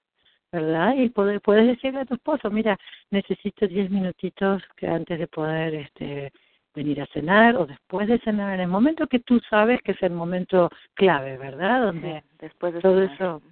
[0.52, 0.94] ¿verdad?
[0.96, 2.78] Y poder, puedes decirle a tu esposo, mira,
[3.10, 6.32] necesito diez minutitos que antes de poder este
[6.74, 10.02] venir a cenar o después de cenar, en el momento que tú sabes que es
[10.02, 11.86] el momento clave, ¿verdad?
[11.86, 13.14] Donde Sí, después de todo cenar.
[13.14, 13.42] eso,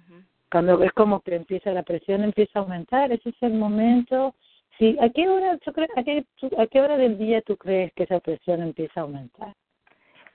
[0.51, 4.35] cuando es como que empieza la presión, empieza a aumentar, ese es el momento.
[4.77, 6.23] Sí, ¿a qué hora, tú crees, a, qué,
[6.57, 9.53] a qué hora del día tú crees que esa presión empieza a aumentar?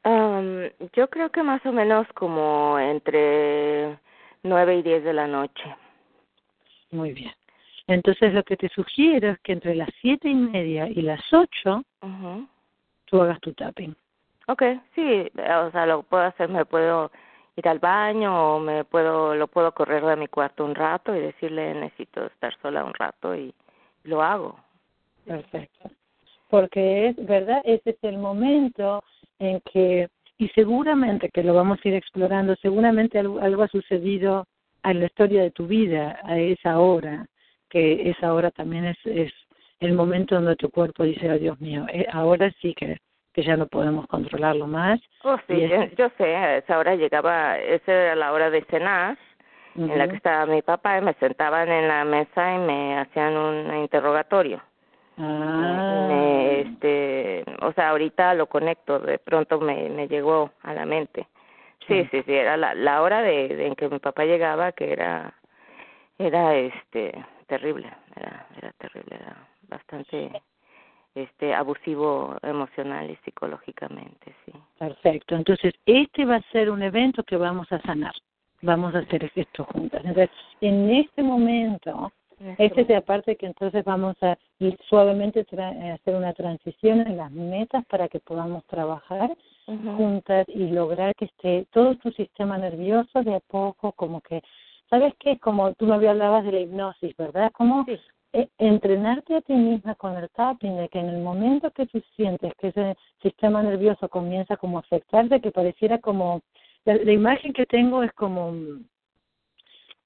[0.04, 3.98] Um, yo creo que más o menos como entre
[4.42, 5.62] nueve y diez de la noche.
[6.90, 7.32] Muy bien.
[7.86, 11.82] Entonces lo que te sugiero es que entre las siete y media y las ocho
[12.02, 12.46] Ujú.
[13.06, 13.94] tú hagas tu tapping.
[14.46, 17.10] Okay, sí, o sea, lo puedo hacer, me puedo
[17.56, 21.20] ir al baño o me puedo, lo puedo correr de mi cuarto un rato y
[21.20, 23.54] decirle necesito estar sola un rato y
[24.04, 24.58] lo hago.
[25.24, 25.90] Perfecto.
[26.48, 27.60] Porque es, ¿verdad?
[27.64, 29.04] Ese es el momento
[29.38, 34.46] en que, y seguramente que lo vamos a ir explorando, seguramente algo, algo ha sucedido
[34.84, 37.26] en la historia de tu vida a esa hora,
[37.68, 39.32] que esa hora también es, es
[39.80, 42.98] el momento donde tu cuerpo dice, oh Dios mío, eh, ahora sí que,
[43.32, 45.00] que ya no podemos controlarlo más.
[45.24, 48.50] Oh, sí, Y yo, es- yo sé, a esa hora llegaba, esa era la hora
[48.50, 49.16] de cenar,
[49.76, 53.36] en la que estaba mi papá y me sentaban en la mesa y me hacían
[53.36, 54.60] un interrogatorio.
[55.18, 60.84] Ah, Me, este, o sea, ahorita lo conecto, de pronto me, me llegó a la
[60.86, 61.28] mente.
[61.90, 62.22] Sí, Sí.
[62.24, 65.34] sí, era la, la hora de, de en que mi papá llegaba que era,
[66.18, 67.12] era, este,
[67.46, 69.36] terrible, era, era terrible, era
[69.68, 70.42] bastante,
[71.14, 74.52] este, abusivo emocional y psicológicamente, sí.
[74.78, 75.34] Perfecto.
[75.34, 78.14] Entonces, este va a ser un evento que vamos a sanar.
[78.62, 80.02] Vamos a hacer esto juntas.
[80.04, 82.12] Entonces, en este momento,
[82.58, 87.00] este es la parte que entonces vamos a ir suavemente tra- eh, hacer una transición
[87.00, 89.96] en las metas para que podamos trabajar Ujú.
[89.96, 94.42] juntas y lograr que esté todo tu sistema nervioso de a poco, como que,
[94.88, 95.38] ¿sabes qué?
[95.38, 97.52] Como tú me hablabas de la hipnosis, ¿verdad?
[97.52, 97.98] Como Sí.
[98.32, 102.00] eh, entrenarte a ti misma con el tapping, de que en el momento que tú
[102.16, 106.40] sientes que ese sistema nervioso comienza como a afectarte, que pareciera como,
[106.84, 108.84] la, la imagen que tengo es como, mm,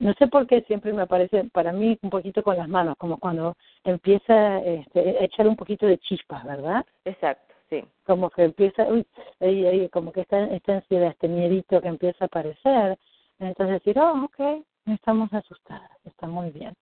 [0.04, 3.16] no sé por qué siempre me aparece para mí un poquito con las manos, como
[3.18, 6.84] cuando empieza este, a echar un poquito de chispas, ¿verdad?
[7.06, 7.82] Exacto, sí.
[8.04, 9.06] como que empieza, uy,
[9.40, 12.98] ahí, ahí, como que está esta ansiedad, este miedito que empieza a aparecer.
[13.38, 16.74] Entonces decir, oh, ok, no estamos asustadas, está muy bien.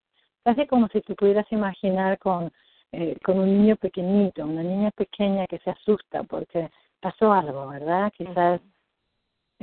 [0.43, 2.51] Casi como si te pudieras imaginar con,
[2.91, 8.13] eh, con un niño pequeñito, una niña pequeña que se asusta porque pasó algo, ¿verdad?
[8.17, 8.61] Quizás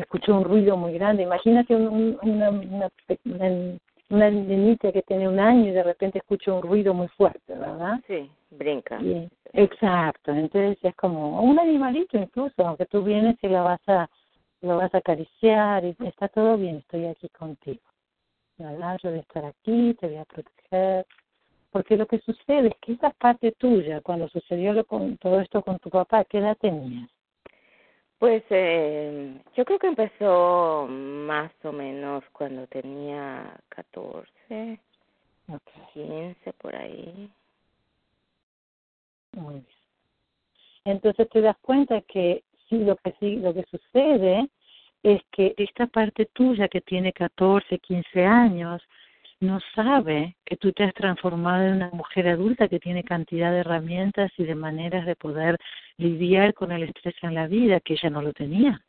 [0.01, 1.23] escuchó un ruido muy grande.
[1.23, 2.89] Imagínate un, una, una,
[3.25, 7.53] una, una niñita que tiene un año y de repente escucha un ruido muy fuerte,
[7.53, 7.99] ¿verdad?
[8.07, 8.99] Sí, brinca.
[9.01, 14.09] Y- exacto, entonces es como un animalito incluso, aunque tú vienes y lo vas a
[14.61, 17.81] lo vas a acariciar y está todo bien, estoy aquí contigo.
[18.57, 18.99] ¿Verdad?
[19.01, 21.05] Yo voy a estar aquí, te voy a proteger.
[21.71, 25.61] Porque lo que sucede es que esa parte tuya, cuando sucedió lo con, todo esto
[25.61, 27.09] con tu papá, ¿qué edad tenías?
[28.19, 34.79] Pues eh, yo creo que empezó más o menos cuando tenía 14,
[35.51, 35.83] Okay.
[35.93, 37.27] 15 por ahí.
[39.31, 39.65] Muy bien.
[40.85, 44.47] Entonces te das cuenta que sí, lo que sí, lo que sucede
[45.01, 48.81] es que esta parte tuya que tiene 14, 15 años
[49.41, 53.59] no sabe que tú te has transformado en una mujer adulta que tiene cantidad de
[53.59, 55.57] herramientas y de maneras de poder
[55.97, 58.81] lidiar con el estrés en la vida que ella no lo tenía.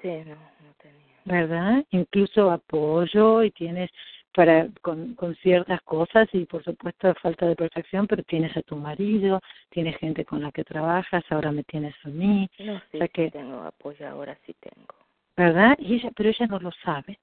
[0.00, 1.00] Sí, no, no tenía.
[1.24, 1.84] ¿verdad?
[1.90, 3.90] Incluso apoyo y tienes
[4.34, 8.76] para con, con ciertas cosas y por supuesto falta de perfección, pero tienes a tu
[8.76, 12.98] marido, tienes gente con la que trabajas, ahora me tienes a mí, No, sí, O
[12.98, 14.94] sea que- sí tengo apoyo, ahora sí tengo.
[15.36, 15.76] ¿verdad?
[15.78, 17.18] Y ella, pero ella no lo sabe.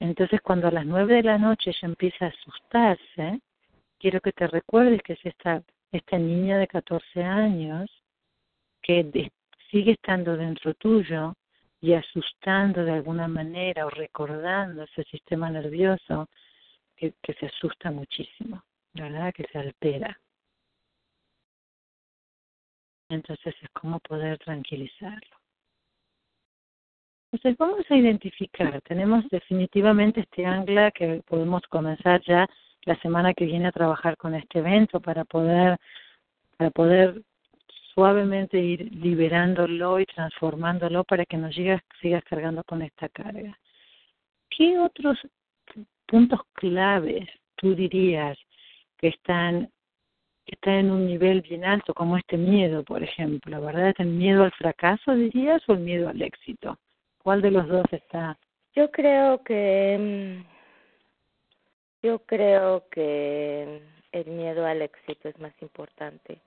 [0.00, 3.40] Entonces cuando a las nueve de la noche ella empieza a asustarse,
[3.98, 7.90] quiero que te recuerdes que es esta, esta niña de 14 años
[8.82, 9.30] que
[9.70, 11.34] sigue estando dentro tuyo
[11.80, 16.28] y asustando de alguna manera o recordando ese sistema nervioso
[16.96, 18.62] que, que se asusta muchísimo,
[18.94, 19.32] ¿verdad?
[19.34, 20.18] Que se altera.
[23.08, 25.36] Entonces es como poder tranquilizarlo.
[27.32, 32.48] Entonces vamos a identificar, tenemos definitivamente este ancla que podemos comenzar ya
[32.84, 35.76] la semana que viene a trabajar con este evento para poder
[36.56, 37.22] para poder
[37.94, 43.58] suavemente ir liberándolo y transformándolo para que no sigas, sigas cargando con esta carga.
[44.50, 45.18] ¿Qué otros
[46.06, 48.38] puntos claves tú dirías
[48.98, 49.70] que están,
[50.44, 53.94] que están en un nivel bien alto, como este miedo, por ejemplo, ¿verdad?
[53.98, 56.78] ¿El miedo al fracaso, dirías, o el miedo al éxito?
[57.26, 58.38] ¿Cuál de los dos está?
[58.76, 60.44] Yo creo que mm,
[62.06, 66.38] yo creo que el miedo al éxito es más importante.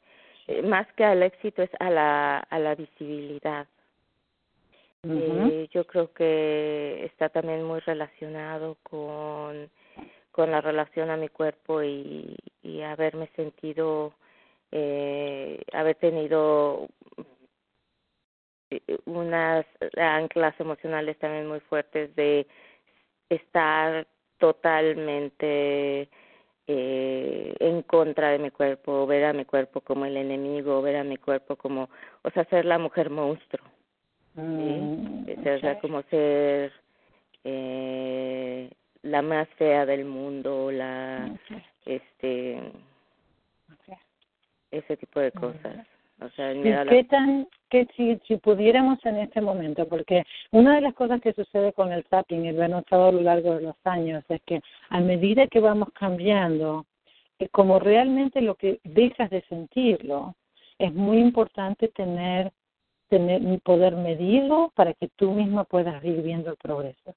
[0.48, 3.68] Eh, Más que al éxito es a la a la visibilidad.
[5.04, 9.70] Eh, yo creo que está también muy relacionado con
[10.32, 14.14] con la relación a mi cuerpo y, y haberme sentido
[14.72, 16.88] eh, haber tenido
[19.06, 19.66] unas
[19.98, 22.46] anclas emocionales también muy fuertes de
[23.30, 26.10] estar totalmente
[26.68, 31.04] eh, en contra de mi cuerpo, ver a mi cuerpo como el enemigo, ver a
[31.04, 31.90] mi cuerpo como,
[32.24, 33.66] o sea, ser la mujer monstruo,
[34.36, 35.50] Mm, ¿sí?
[35.50, 35.82] O sea, ok.
[35.82, 36.72] como ser
[37.44, 38.70] eh,
[39.02, 41.30] la más fea del mundo, la,
[41.86, 42.62] este,
[44.72, 45.88] ese tipo de cosas.
[46.22, 49.42] O sea, el ¿Y miedo a la- qué tan, qué, si, si pudiéramos en este
[49.42, 53.08] momento, porque una de las cosas que sucede con el tapping, y lo he notado
[53.08, 56.86] a lo largo de los años, es que a medida que vamos cambiando,
[57.38, 60.36] es como realmente lo que dejas de sentirlo,
[60.78, 62.52] es muy importante tener,
[63.08, 67.16] tener poder medirlo para que tú misma puedas ir viendo el progreso.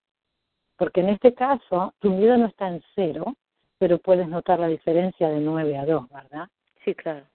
[0.77, 3.35] Porque en este caso, tu miedo no está en cero,
[3.79, 6.49] pero puedes notar la diferencia de 9 a 2, ¿verdad?
[6.85, 7.27] Sí, claro.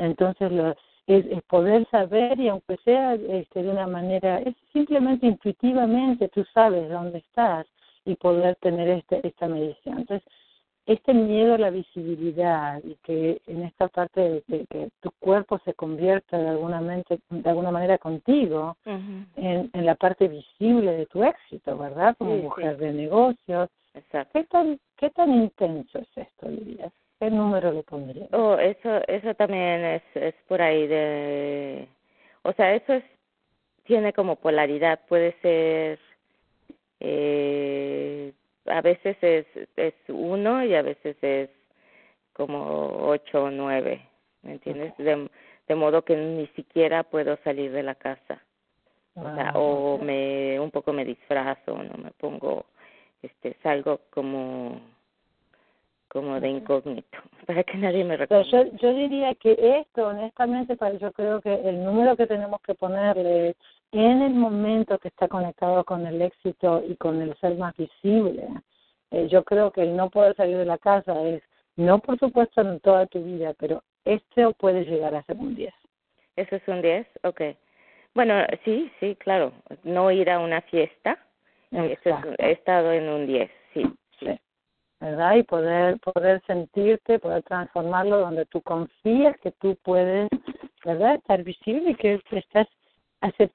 [0.00, 0.70] Entonces, lo,
[1.06, 6.44] es, es poder saber y aunque sea este, de una manera, es simplemente intuitivamente tú
[6.54, 7.66] sabes dónde estás
[8.04, 9.98] y poder tener este, esta medición.
[9.98, 10.26] Entonces,
[10.86, 15.60] este miedo a la visibilidad y que en esta parte de que, que tu cuerpo
[15.64, 21.06] se convierta de alguna, mente, de alguna manera contigo en, en la parte visible de
[21.06, 22.16] tu éxito, ¿verdad?
[22.18, 22.84] Como Sí, mujer sí.
[22.84, 23.68] de negocios.
[23.94, 24.30] Exacto.
[24.32, 26.92] ¿Qué tan, ¿Qué tan intenso es esto, dirías?
[27.20, 28.28] ¿Qué número le pondrías?
[28.32, 31.86] Oh, eso, eso también es, es por ahí de,
[32.42, 33.04] o sea, eso es,
[33.84, 35.98] tiene como polaridad, puede ser,
[36.98, 38.32] eh,
[38.64, 41.50] a veces es, es uno y a veces es
[42.32, 44.00] como ocho o nueve,
[44.40, 44.96] ¿me entiendes?
[44.96, 45.28] De,
[45.68, 48.42] de modo que ni siquiera puedo salir de la casa,
[49.14, 52.64] o sea, Ah, o me, un poco me disfrazo, no me pongo,
[53.22, 54.80] este, salgo como,
[56.10, 58.64] como de incógnito, para que nadie me reconozca.
[58.64, 62.74] yo, yo diría que esto, honestamente, para yo creo que el número que tenemos que
[62.74, 63.54] ponerle
[63.92, 68.46] en el momento que está conectado con el éxito y con el ser más visible,
[69.10, 71.42] eh, yo creo que el no poder salir de la casa es,
[71.76, 75.74] no por supuesto en toda tu vida, pero esto puede llegar a ser un 10.
[76.36, 77.06] ¿Eso es un 10?
[77.22, 77.40] Ok.
[78.14, 78.34] Bueno,
[78.64, 79.52] sí, sí, claro.
[79.84, 81.18] No ir a una fiesta.
[81.70, 83.84] Eso es- he estado en un 10, sí.
[84.18, 84.38] Sí.
[85.00, 85.36] ¿Verdad?
[85.36, 90.28] Y poder poder sentirte, poder transformarlo donde tú confías que tú puedes,
[90.84, 91.14] ¿verdad?
[91.16, 92.68] Estar visible y que estás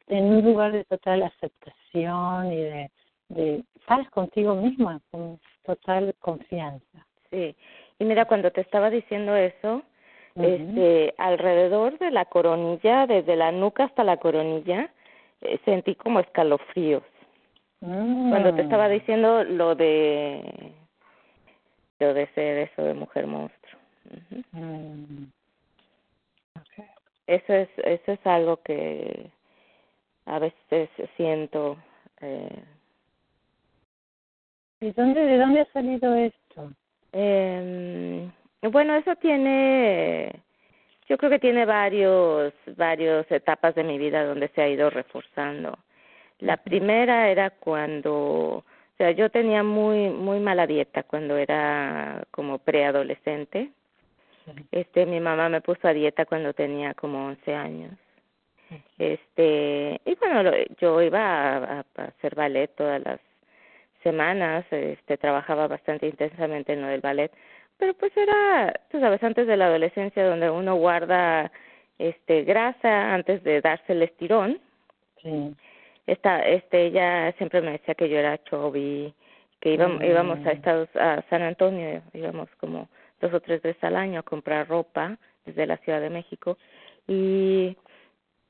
[0.08, 2.92] en un lugar de total aceptación y de,
[3.30, 3.64] de
[4.12, 7.06] contigo misma, con total confianza.
[7.30, 7.56] Sí.
[8.00, 9.84] Y mira, cuando te estaba diciendo eso,
[10.36, 14.90] este, alrededor de la coronilla, desde la nuca hasta la coronilla,
[15.42, 17.04] eh, sentí como escalofríos.
[17.80, 18.66] Cuando te Mm.
[18.66, 20.74] estaba diciendo lo de
[22.00, 23.82] lo de ser eso de mujer monstruo.
[24.52, 25.26] Mm.
[26.62, 26.86] Okay.
[27.28, 29.30] Eso es eso es algo que
[30.26, 31.78] a veces siento
[32.22, 32.64] eh,
[34.82, 36.72] ¿Y dónde, de dónde ha salido esto?
[37.14, 38.30] Eh,
[38.72, 40.32] bueno, eso tiene,
[41.08, 45.78] yo creo que tiene varios, varios etapas de mi vida donde se ha ido reforzando.
[46.40, 48.66] La primera era cuando,
[48.96, 53.72] o sea, yo tenía muy, muy mala dieta cuando era como preadolescente.
[54.72, 57.92] Este, mi mamá me puso a dieta cuando tenía como 11 años.
[58.98, 63.20] Este, y bueno, lo- yo iba a hacer ballet todas las
[64.02, 67.32] semanas, este, trabajaba bastante intensamente en lo del ballet,
[67.78, 71.52] pero pues era, tú sabes, antes de la adolescencia donde uno guarda
[72.00, 74.60] este grasa antes de darse el estirón.
[75.22, 75.54] Sí.
[76.08, 79.14] Esta, este, ella siempre me decía que yo era chubby,
[79.60, 80.06] que íbamos, Mm.
[80.06, 82.88] íbamos a Estados, a San Antonio, íbamos como
[83.22, 86.58] dos o tres veces al año a comprar ropa desde la Ciudad de México
[87.08, 87.76] y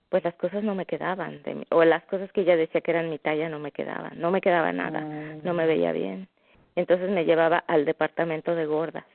[0.09, 2.91] pues las cosas no me quedaban, de mi- o las cosas que ella decía que
[2.91, 5.01] eran mi talla no me quedaban, no me quedaba nada,
[5.43, 6.27] no me veía bien.
[6.75, 9.05] Entonces me llevaba al departamento de gordas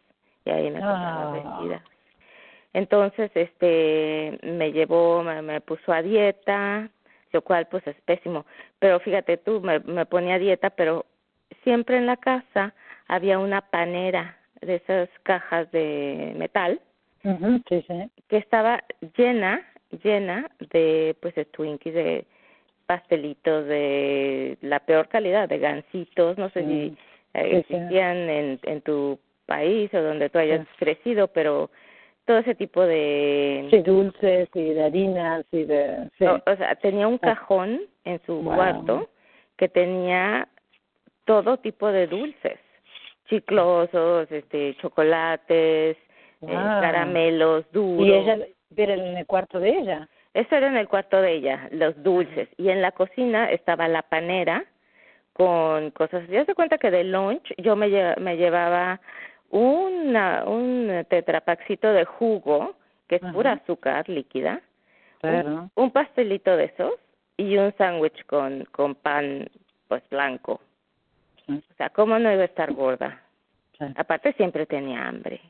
[0.45, 1.33] y ahí me compraba Ah.
[1.33, 1.83] vestidas.
[2.73, 6.89] Entonces, este, me llevó, me, me puso a dieta,
[7.33, 8.47] lo cual pues es pésimo.
[8.79, 11.07] Pero fíjate tú, me, me ponía dieta, pero
[11.63, 12.75] siempre en la casa
[13.07, 16.81] había una panera de esas cajas de metal
[17.25, 18.11] Ujú, sí, sí.
[18.29, 18.83] que estaba
[19.17, 19.67] llena,
[20.03, 22.27] llena de pues de Twinkies, de
[22.87, 26.95] pastelitos de la peor calidad, de gansitos, no sé si eh,
[27.33, 27.75] Sí, sí.
[27.75, 31.71] existían en, en tu país o donde tú hayas crecido, pero
[32.31, 36.09] todo ese tipo de Sí, dulces y de harinas y de...
[36.17, 36.25] Sí.
[36.27, 38.55] o, o sea, tenía un cajón en su Wow.
[38.55, 39.11] cuarto
[39.57, 40.47] que tenía
[41.25, 42.61] todo tipo de dulces,
[43.29, 46.81] chiclosos, este, chocolates, eh, Wow.
[46.81, 48.07] caramelos duros.
[48.07, 48.39] Y ella,
[48.77, 50.09] era en el cuarto de ella.
[50.33, 52.49] Eso era en el cuarto de ella, los dulces.
[52.59, 54.65] Y en la cocina estaba la panera
[55.33, 56.29] con cosas.
[56.29, 59.01] Ya se cuenta que de lunch yo me, lle- me llevaba
[59.51, 62.75] una, un tetrapaxito de jugo,
[63.09, 63.33] que es Ajá.
[63.33, 64.61] pura azúcar líquida,
[65.21, 65.49] Claro.
[65.49, 66.93] un, un pastelito de esos
[67.37, 69.49] y un sándwich con, con pan
[69.89, 70.61] pues blanco.
[71.47, 71.63] Sí.
[71.71, 73.21] O sea, ¿cómo no iba a estar gorda?
[73.79, 73.85] Sí.
[73.97, 75.41] Aparte siempre tenía hambre.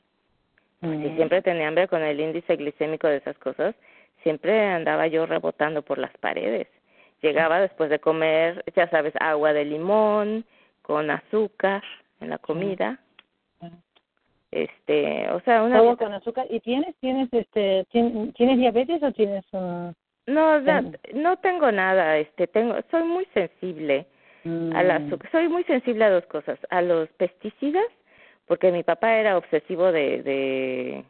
[0.83, 1.17] Y Mm.
[1.17, 3.75] siempre tenía hambre con el índice glicémico de esas cosas.
[4.23, 6.67] Siempre andaba yo rebotando por las paredes.
[7.21, 10.45] Llegaba después de comer, ya sabes, agua de limón
[10.83, 11.83] con azúcar
[12.21, 12.99] en la comida.
[14.53, 16.47] Este, o sea, una Todo dieta- con azúcar.
[16.51, 19.95] ¿Y tienes, tienes, este, tien- tienes diabetes o tienes un...
[20.27, 20.93] no, Mm.
[21.15, 24.07] no tengo nada, este, tengo, soy muy sensible
[24.45, 25.07] al Mm.
[25.07, 25.31] azúcar.
[25.31, 27.85] Soy muy sensible a dos cosas, a los pesticidas,
[28.47, 31.05] porque mi papá era obsesivo de, de,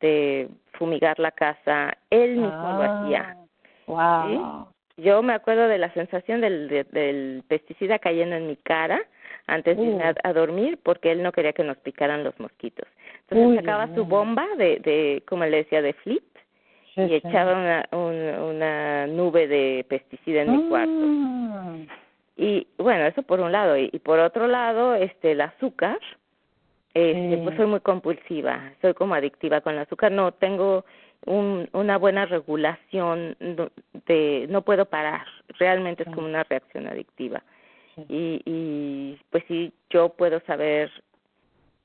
[0.00, 3.36] de fumigar la casa, él mismo lo Ah, hacía.
[3.86, 4.68] Wow.
[4.98, 9.00] Yo me acuerdo de la sensación del, de- del pesticida cayendo en mi cara
[9.54, 12.86] antes de irme a, a dormir porque él no quería que nos picaran los mosquitos.
[13.22, 16.24] Entonces Uy, sacaba su bomba de, de, como le decía, de flip
[16.94, 17.14] Sí, y sí.
[17.14, 20.90] echaba una, un- una nube de pesticida en mi cuarto.
[20.90, 21.86] Mm.
[22.36, 23.76] Y bueno, eso por un lado.
[23.76, 25.98] Y, y por otro lado, este, el azúcar,
[26.94, 27.40] este, Sí.
[27.44, 30.10] pues soy muy compulsiva, soy como adictiva con el azúcar.
[30.10, 30.84] No tengo
[31.26, 35.24] un, una buena regulación de, no puedo parar.
[35.60, 37.42] Realmente es como una reacción adictiva.
[38.08, 40.90] Y, y pues sí, yo puedo saber,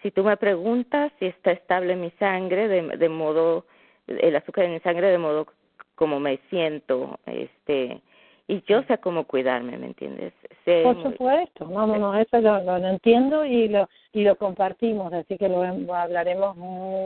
[0.02, 3.66] si tú me preguntas si está estable mi sangre, de, de modo,
[4.08, 5.48] el azúcar en mi sangre, de modo
[5.96, 8.02] como me siento, este,
[8.48, 10.34] y yo sé cómo cuidarme, ¿me entiendes?
[10.66, 14.36] Sé Por muy- supuesto, no, no, no, eso lo, lo entiendo y lo y lo
[14.36, 15.64] compartimos, así que lo,
[15.96, 16.56] hablaremos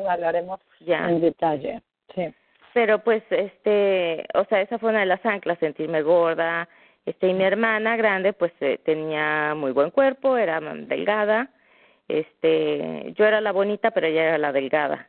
[0.09, 1.09] hablaremos Ya.
[1.09, 1.81] en detalle.
[2.15, 2.33] Sí.
[2.73, 6.67] pero pues este o sea esa fue una de las anclas sentirme gorda
[7.05, 11.49] este y mi hermana grande pues eh, tenía muy buen cuerpo era delgada
[12.07, 15.07] este yo era la bonita pero ella era la delgada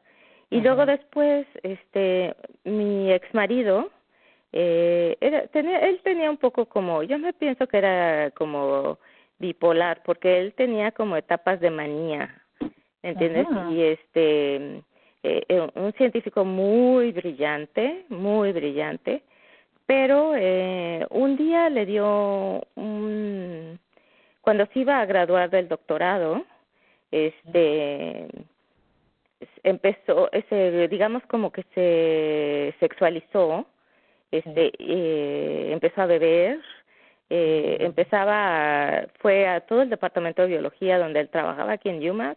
[0.50, 2.34] y luego después este
[2.64, 3.90] mi ex marido
[4.52, 8.98] eh, era, tenía, él tenía un poco como, yo me pienso que era como
[9.38, 12.42] bipolar, porque él tenía como etapas de manía,
[13.02, 13.46] ¿entiendes?
[13.50, 13.70] Ajá.
[13.70, 14.56] Y este,
[15.22, 19.22] eh, eh, un científico muy brillante, muy brillante,
[19.90, 23.76] pero eh, un día le dio un,
[24.40, 26.44] cuando se iba a graduar del doctorado,
[27.10, 28.28] este,
[29.64, 33.66] empezó, ese, digamos como que se sexualizó,
[34.30, 36.60] este, eh, empezó a beber,
[37.28, 42.36] eh, empezaba, fue a todo el departamento de biología donde él trabajaba aquí en UMass,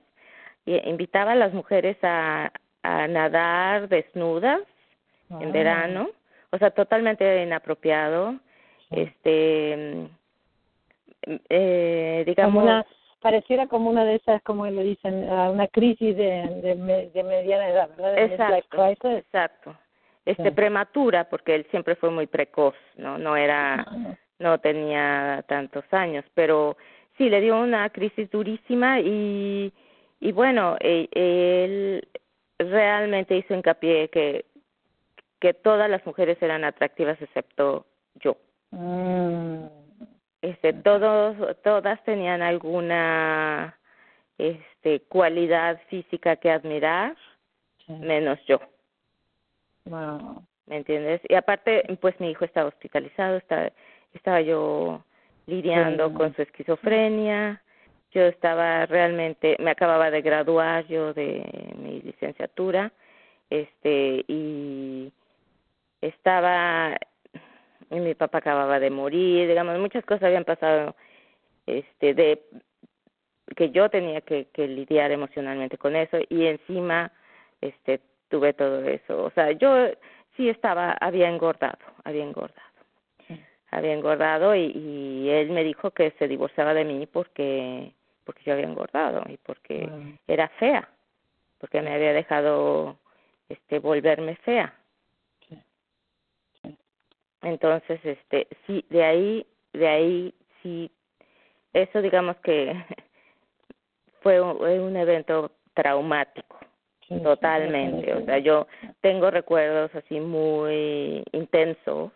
[0.66, 2.52] y invitaba a las mujeres a,
[2.82, 4.62] a nadar desnudas
[5.30, 5.52] en Ah.
[5.52, 6.10] verano,
[6.54, 8.36] o sea, totalmente inapropiado,
[8.92, 10.08] este,
[11.50, 12.86] eh, digamos, Como una,
[13.22, 17.70] pareciera como una de esas, como le dicen, una crisis de, de, me- de mediana
[17.70, 18.20] edad, ¿verdad?
[18.20, 19.76] Exacto, exacto.
[20.26, 20.56] Este Sí.
[20.56, 23.86] prematura porque él siempre fue muy precoz, no no era
[24.40, 26.78] no tenía tantos años, pero
[27.18, 29.74] sí le dio una crisis durísima y
[30.20, 32.08] y bueno, e- él
[32.60, 34.46] realmente hizo hincapié que
[35.44, 37.86] que todas las mujeres eran atractivas excepto
[38.16, 38.38] yo.
[38.72, 39.66] mm,
[40.42, 43.78] Este todos todas tenían alguna
[44.38, 47.18] este cualidad física que admirar,
[47.86, 47.92] sí.
[47.92, 48.58] menos yo.
[49.86, 50.42] Wow.
[50.68, 51.20] ¿me entiendes?
[51.28, 53.70] Y aparte, pues mi hijo estaba hospitalizado, estaba,
[54.14, 55.04] estaba yo
[55.46, 56.14] lidiando Sí.
[56.16, 57.62] con su esquizofrenia,
[58.12, 61.44] yo estaba realmente, me acababa de graduar yo de
[61.76, 62.94] mi licenciatura,
[63.50, 65.12] este, y
[66.08, 66.98] estaba,
[67.90, 70.96] y mi papá acababa de morir, digamos, muchas cosas habían pasado,
[71.66, 72.42] este, de,
[73.56, 77.12] que yo tenía que, que lidiar emocionalmente con eso, y encima,
[77.62, 79.88] este, tuve todo eso, o sea, yo
[80.36, 82.62] sí estaba, había engordado, había engordado.
[83.72, 87.92] Había engordado y, y él me dijo que se divorciaba de mí porque
[88.24, 90.18] porque yo había engordado y porque Wow.
[90.28, 90.88] era fea,
[91.60, 92.98] porque me había dejado
[93.50, 94.74] este volverme fea.
[97.44, 100.90] Entonces, este, sí, de ahí, de ahí sí,
[101.74, 102.74] eso digamos que
[104.22, 106.58] fue un, evento traumático
[107.08, 108.14] Sí, sí, totalmente.
[108.14, 108.68] O sea yo
[109.02, 112.12] tengo recuerdos así muy intensos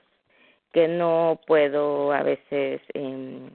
[0.71, 3.49] que no puedo a veces em,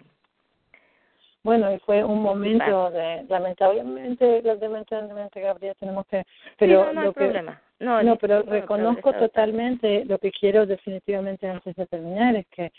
[1.45, 6.25] Bueno, y fue un momento de, lamentablemente, lamentablemente, Gabriel, tenemos que,
[6.57, 7.63] pero sí, no, no hay lo que, problema.
[7.81, 12.71] No, pero no, reconozco totalmente lo que quiero definitivamente antes de terminar es que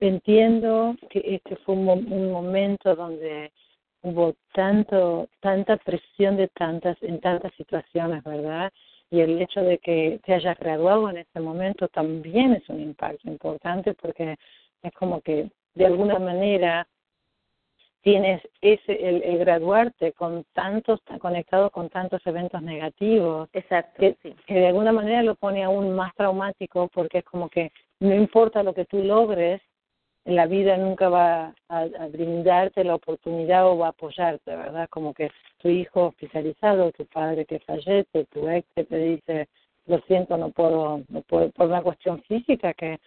[0.00, 3.50] entiendo que este fue un, un momento donde
[4.02, 8.70] hubo tanto tanta presión de tantas en tantas situaciones, ¿verdad?
[9.10, 13.28] Y el hecho de que te hayas graduado en ese momento también es un impacto
[13.28, 14.36] importante porque
[14.82, 16.86] es como que de alguna manera
[18.02, 24.34] tienes ese el, el graduarte con tantos conectado con tantos eventos negativos exacto que, sí
[24.46, 28.62] que de alguna manera lo pone aún más traumático porque es como que no importa
[28.62, 29.60] lo que tú logres,
[30.24, 34.88] la vida nunca va a, a brindarte la oportunidad o va a apoyarte, ¿verdad?
[34.88, 39.48] Como que tu hijo hospitalizado, tu padre que fallece, tu ex que te dice,
[39.86, 42.98] lo siento, no puedo, no puedo, por una cuestión física que,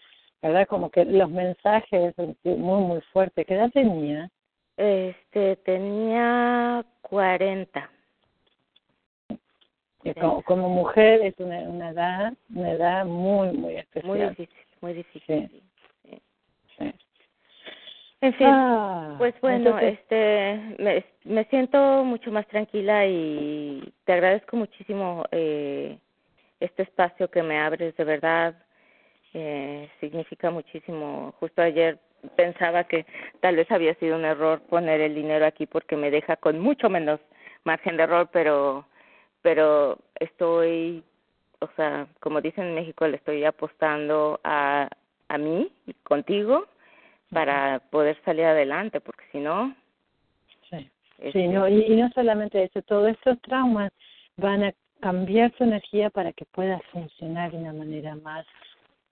[0.42, 0.68] ¿verdad?
[0.68, 2.14] Como que los mensajes
[2.44, 3.46] muy, muy fuertes.
[3.46, 4.30] ¿Qué edad tenía?
[4.78, 7.90] Este tenía 40
[10.04, 14.08] Que como, como mujer es una, una edad, una edad muy, muy especial.
[14.08, 15.64] muy difícil muy difícil Sí.
[16.04, 16.22] sí.
[16.78, 16.94] Sí.
[18.22, 24.14] en fin Ah, Pues bueno, entonces- este, me, me siento mucho más tranquila y te
[24.14, 25.98] agradezco muchísimo eh,
[26.60, 28.56] este espacio que me abres, de verdad,
[29.34, 31.34] eh, significa muchísimo.
[31.40, 32.00] Justo ayer
[32.36, 33.06] pensaba que
[33.42, 36.90] tal vez había sido un error poner el dinero aquí porque me deja con mucho
[36.90, 37.20] menos
[37.64, 38.86] margen de error, pero,
[39.42, 41.04] pero estoy,
[41.60, 44.90] o sea, como dicen en México, le estoy apostando a,
[45.30, 46.68] a mí y contigo
[47.32, 49.76] para poder salir adelante, porque si no,
[50.70, 53.92] Sí, sí este, no, y, y no solamente eso, todos estos traumas
[54.38, 58.46] van a cambiar tu energía para que puedas funcionar de una manera más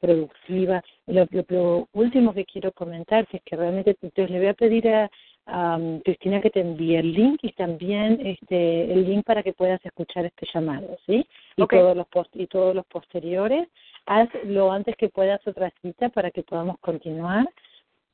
[0.01, 0.83] productiva.
[1.07, 4.89] Lo, lo, lo último que quiero comentar es que realmente entonces le voy a pedir
[4.89, 5.09] a
[5.45, 9.53] a, um, Cristina que te envíe el link y también este el link para que
[9.53, 11.25] puedas escuchar este llamado, ¿sí?
[11.55, 13.67] Y todos los post y todos los posteriores.
[14.05, 17.47] Haz lo antes que puedas otra cita para que podamos continuar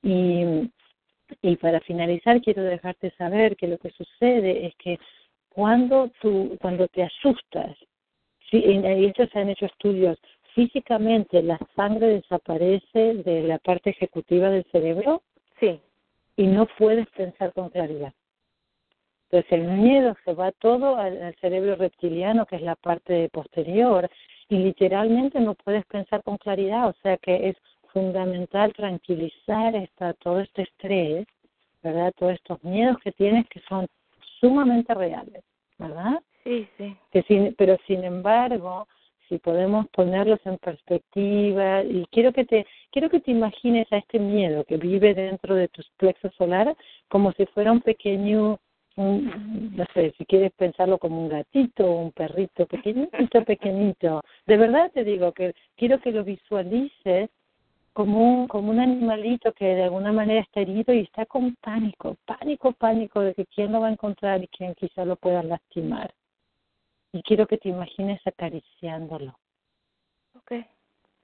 [0.04, 0.70] y
[1.42, 4.98] y para finalizar quiero dejarte saber que lo que sucede es que
[5.50, 7.78] cuando tú cuando te asustas
[8.50, 10.18] sí y esto se han hecho estudios
[10.58, 15.22] físicamente la sangre desaparece de la parte ejecutiva del cerebro
[15.60, 15.80] Sí.
[16.36, 18.12] y no puedes pensar con claridad.
[19.30, 24.10] Entonces el miedo se va todo al, al cerebro reptiliano, que es la parte posterior,
[24.50, 27.58] y literalmente no puedes pensar con claridad, o sea que es
[27.94, 31.28] fundamental tranquilizar esta, todo este estrés,
[31.84, 32.14] ¿verdad?
[32.18, 33.86] Todos estos miedos que tienes que son
[34.40, 35.44] sumamente reales,
[35.78, 36.20] ¿verdad?
[36.44, 36.98] Sí, sí.
[37.12, 38.88] que sin, pero sin embargo
[39.30, 44.20] si podemos ponerlos en perspectiva y quiero que te quiero que te imagines a este
[44.20, 46.76] miedo que vive dentro de tus plexos solares
[47.08, 48.60] como si fuera un pequeño
[48.96, 54.24] un, no sé si quieres pensarlo como un gatito o un perrito pequeñito pequeñito.
[54.46, 57.30] De verdad te digo que quiero que lo visualices
[57.94, 62.16] como un, como un animalito que de alguna manera está herido y está con pánico,
[62.26, 66.14] pánico, pánico de que quién lo va a encontrar y quién quizá lo pueda lastimar
[67.18, 69.36] y quiero que te imagines acariciándolo,
[70.36, 70.52] Ok.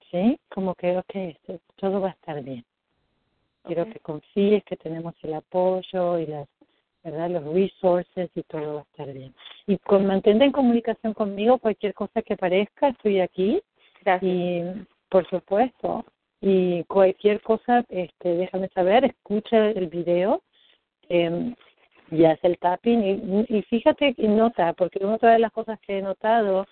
[0.10, 0.40] ¿sí?
[0.50, 2.66] Como que, ok, todo va a estar bien.
[3.64, 6.50] Quiero que confíes que tenemos el apoyo y las,
[7.04, 7.30] ¿verdad?
[7.30, 9.36] Los resources y todo va a estar bien.
[9.68, 13.62] Y con, mantente en comunicación conmigo, cualquier cosa que aparezca, estoy aquí
[14.02, 14.32] Gracias.
[14.32, 14.64] y,
[15.10, 16.06] por supuesto,
[16.42, 20.42] y cualquier cosa, este, déjame saber, escucha el video.
[21.08, 21.54] Eh,
[22.14, 25.98] y hace el tapping y, y fíjate y nota, porque una de las cosas que
[25.98, 26.66] he notado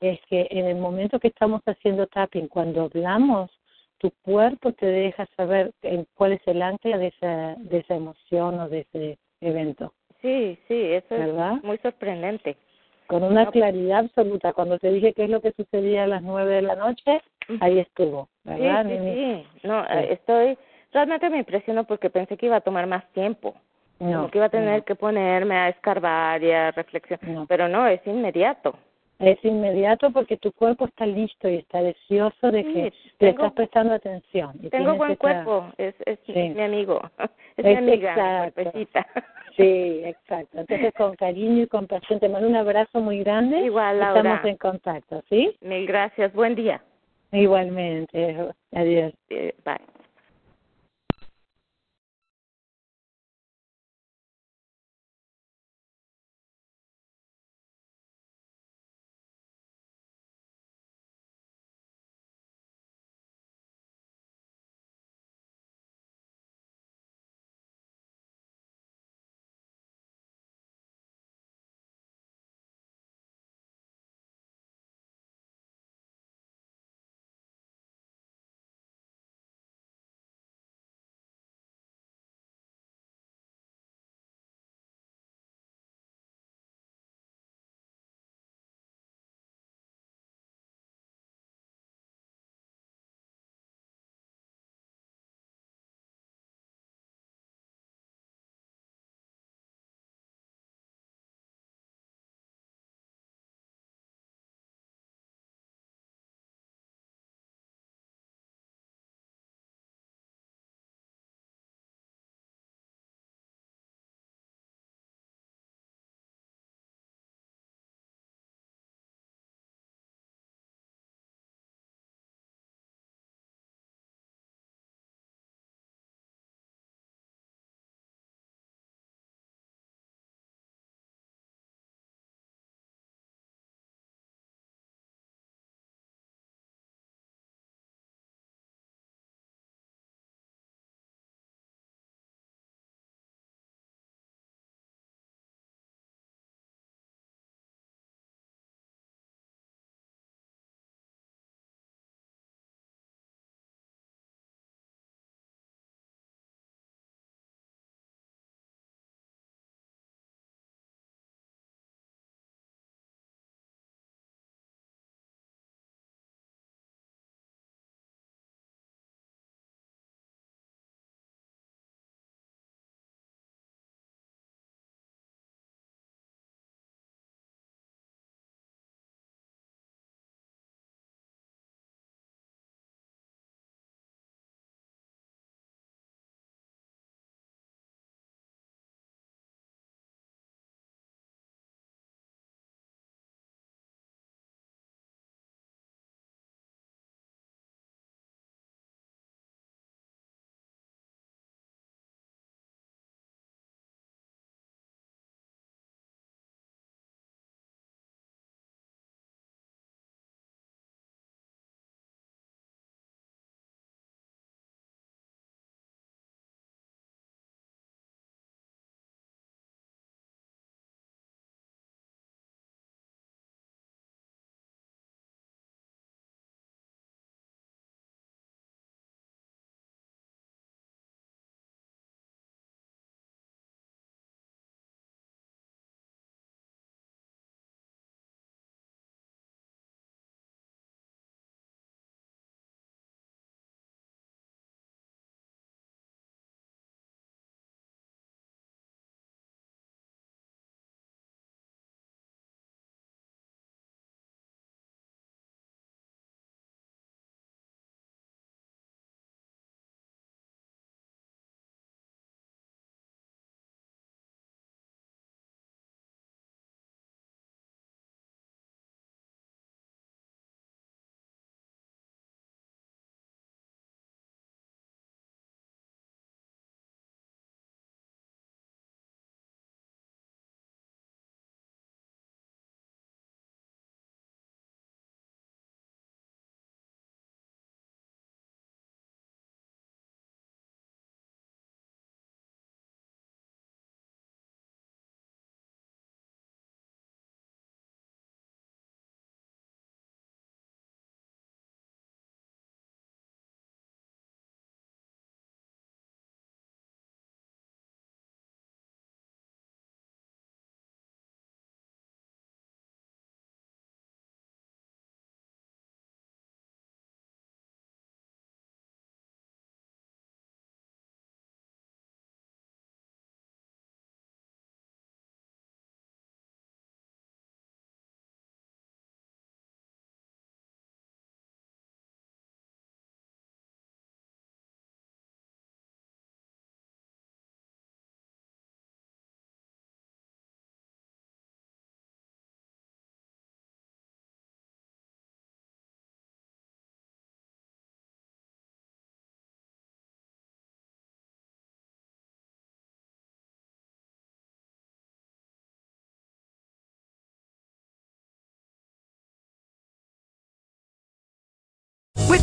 [0.00, 3.50] es que en el momento que estamos haciendo tapping, cuando hablamos,
[3.98, 8.60] tu cuerpo te deja saber en cuál es el ancla de esa, de esa emoción
[8.60, 11.56] o de ese evento, Sí, sí, eso ¿verdad?
[11.58, 12.56] es muy sorprendente.
[13.06, 13.52] con una No.
[13.52, 14.52] claridad absoluta.
[14.52, 17.22] Cuando te dije qué es lo que sucedía a las nueve de la noche,
[17.60, 18.86] ahí estuvo, Sí, ¿verdad?
[18.88, 19.46] sí, sí.
[19.62, 19.92] No, Sí.
[19.92, 20.58] eh, estoy...
[20.92, 23.54] Realmente me impresionó porque pensé que iba a tomar más tiempo.
[23.98, 24.84] No, como que iba a tener no.
[24.84, 27.28] que ponerme a escarbar y a reflexionar.
[27.28, 27.46] No.
[27.46, 28.74] Pero no, es inmediato.
[29.18, 33.52] Es inmediato porque tu cuerpo está listo y está deseoso de Sí, que tengo- estás
[33.52, 34.52] prestando atención.
[34.62, 36.34] y Tengo buen cuerpo, es, es Sí.
[36.34, 37.00] mi amigo,
[37.56, 38.54] es mi Es amiga, mi exacto.
[38.54, 39.06] cuerpecita.
[39.56, 40.58] Sí, exacto.
[40.60, 43.60] Entonces, con cariño y compasión, te mando un abrazo muy grande.
[43.62, 44.20] Igual, Laura.
[44.20, 45.56] Estamos en contacto, ¿sí?
[45.62, 46.82] Mil gracias, buen día.
[47.32, 48.36] Igualmente.
[48.72, 49.14] Adiós.
[49.64, 49.95] Bye.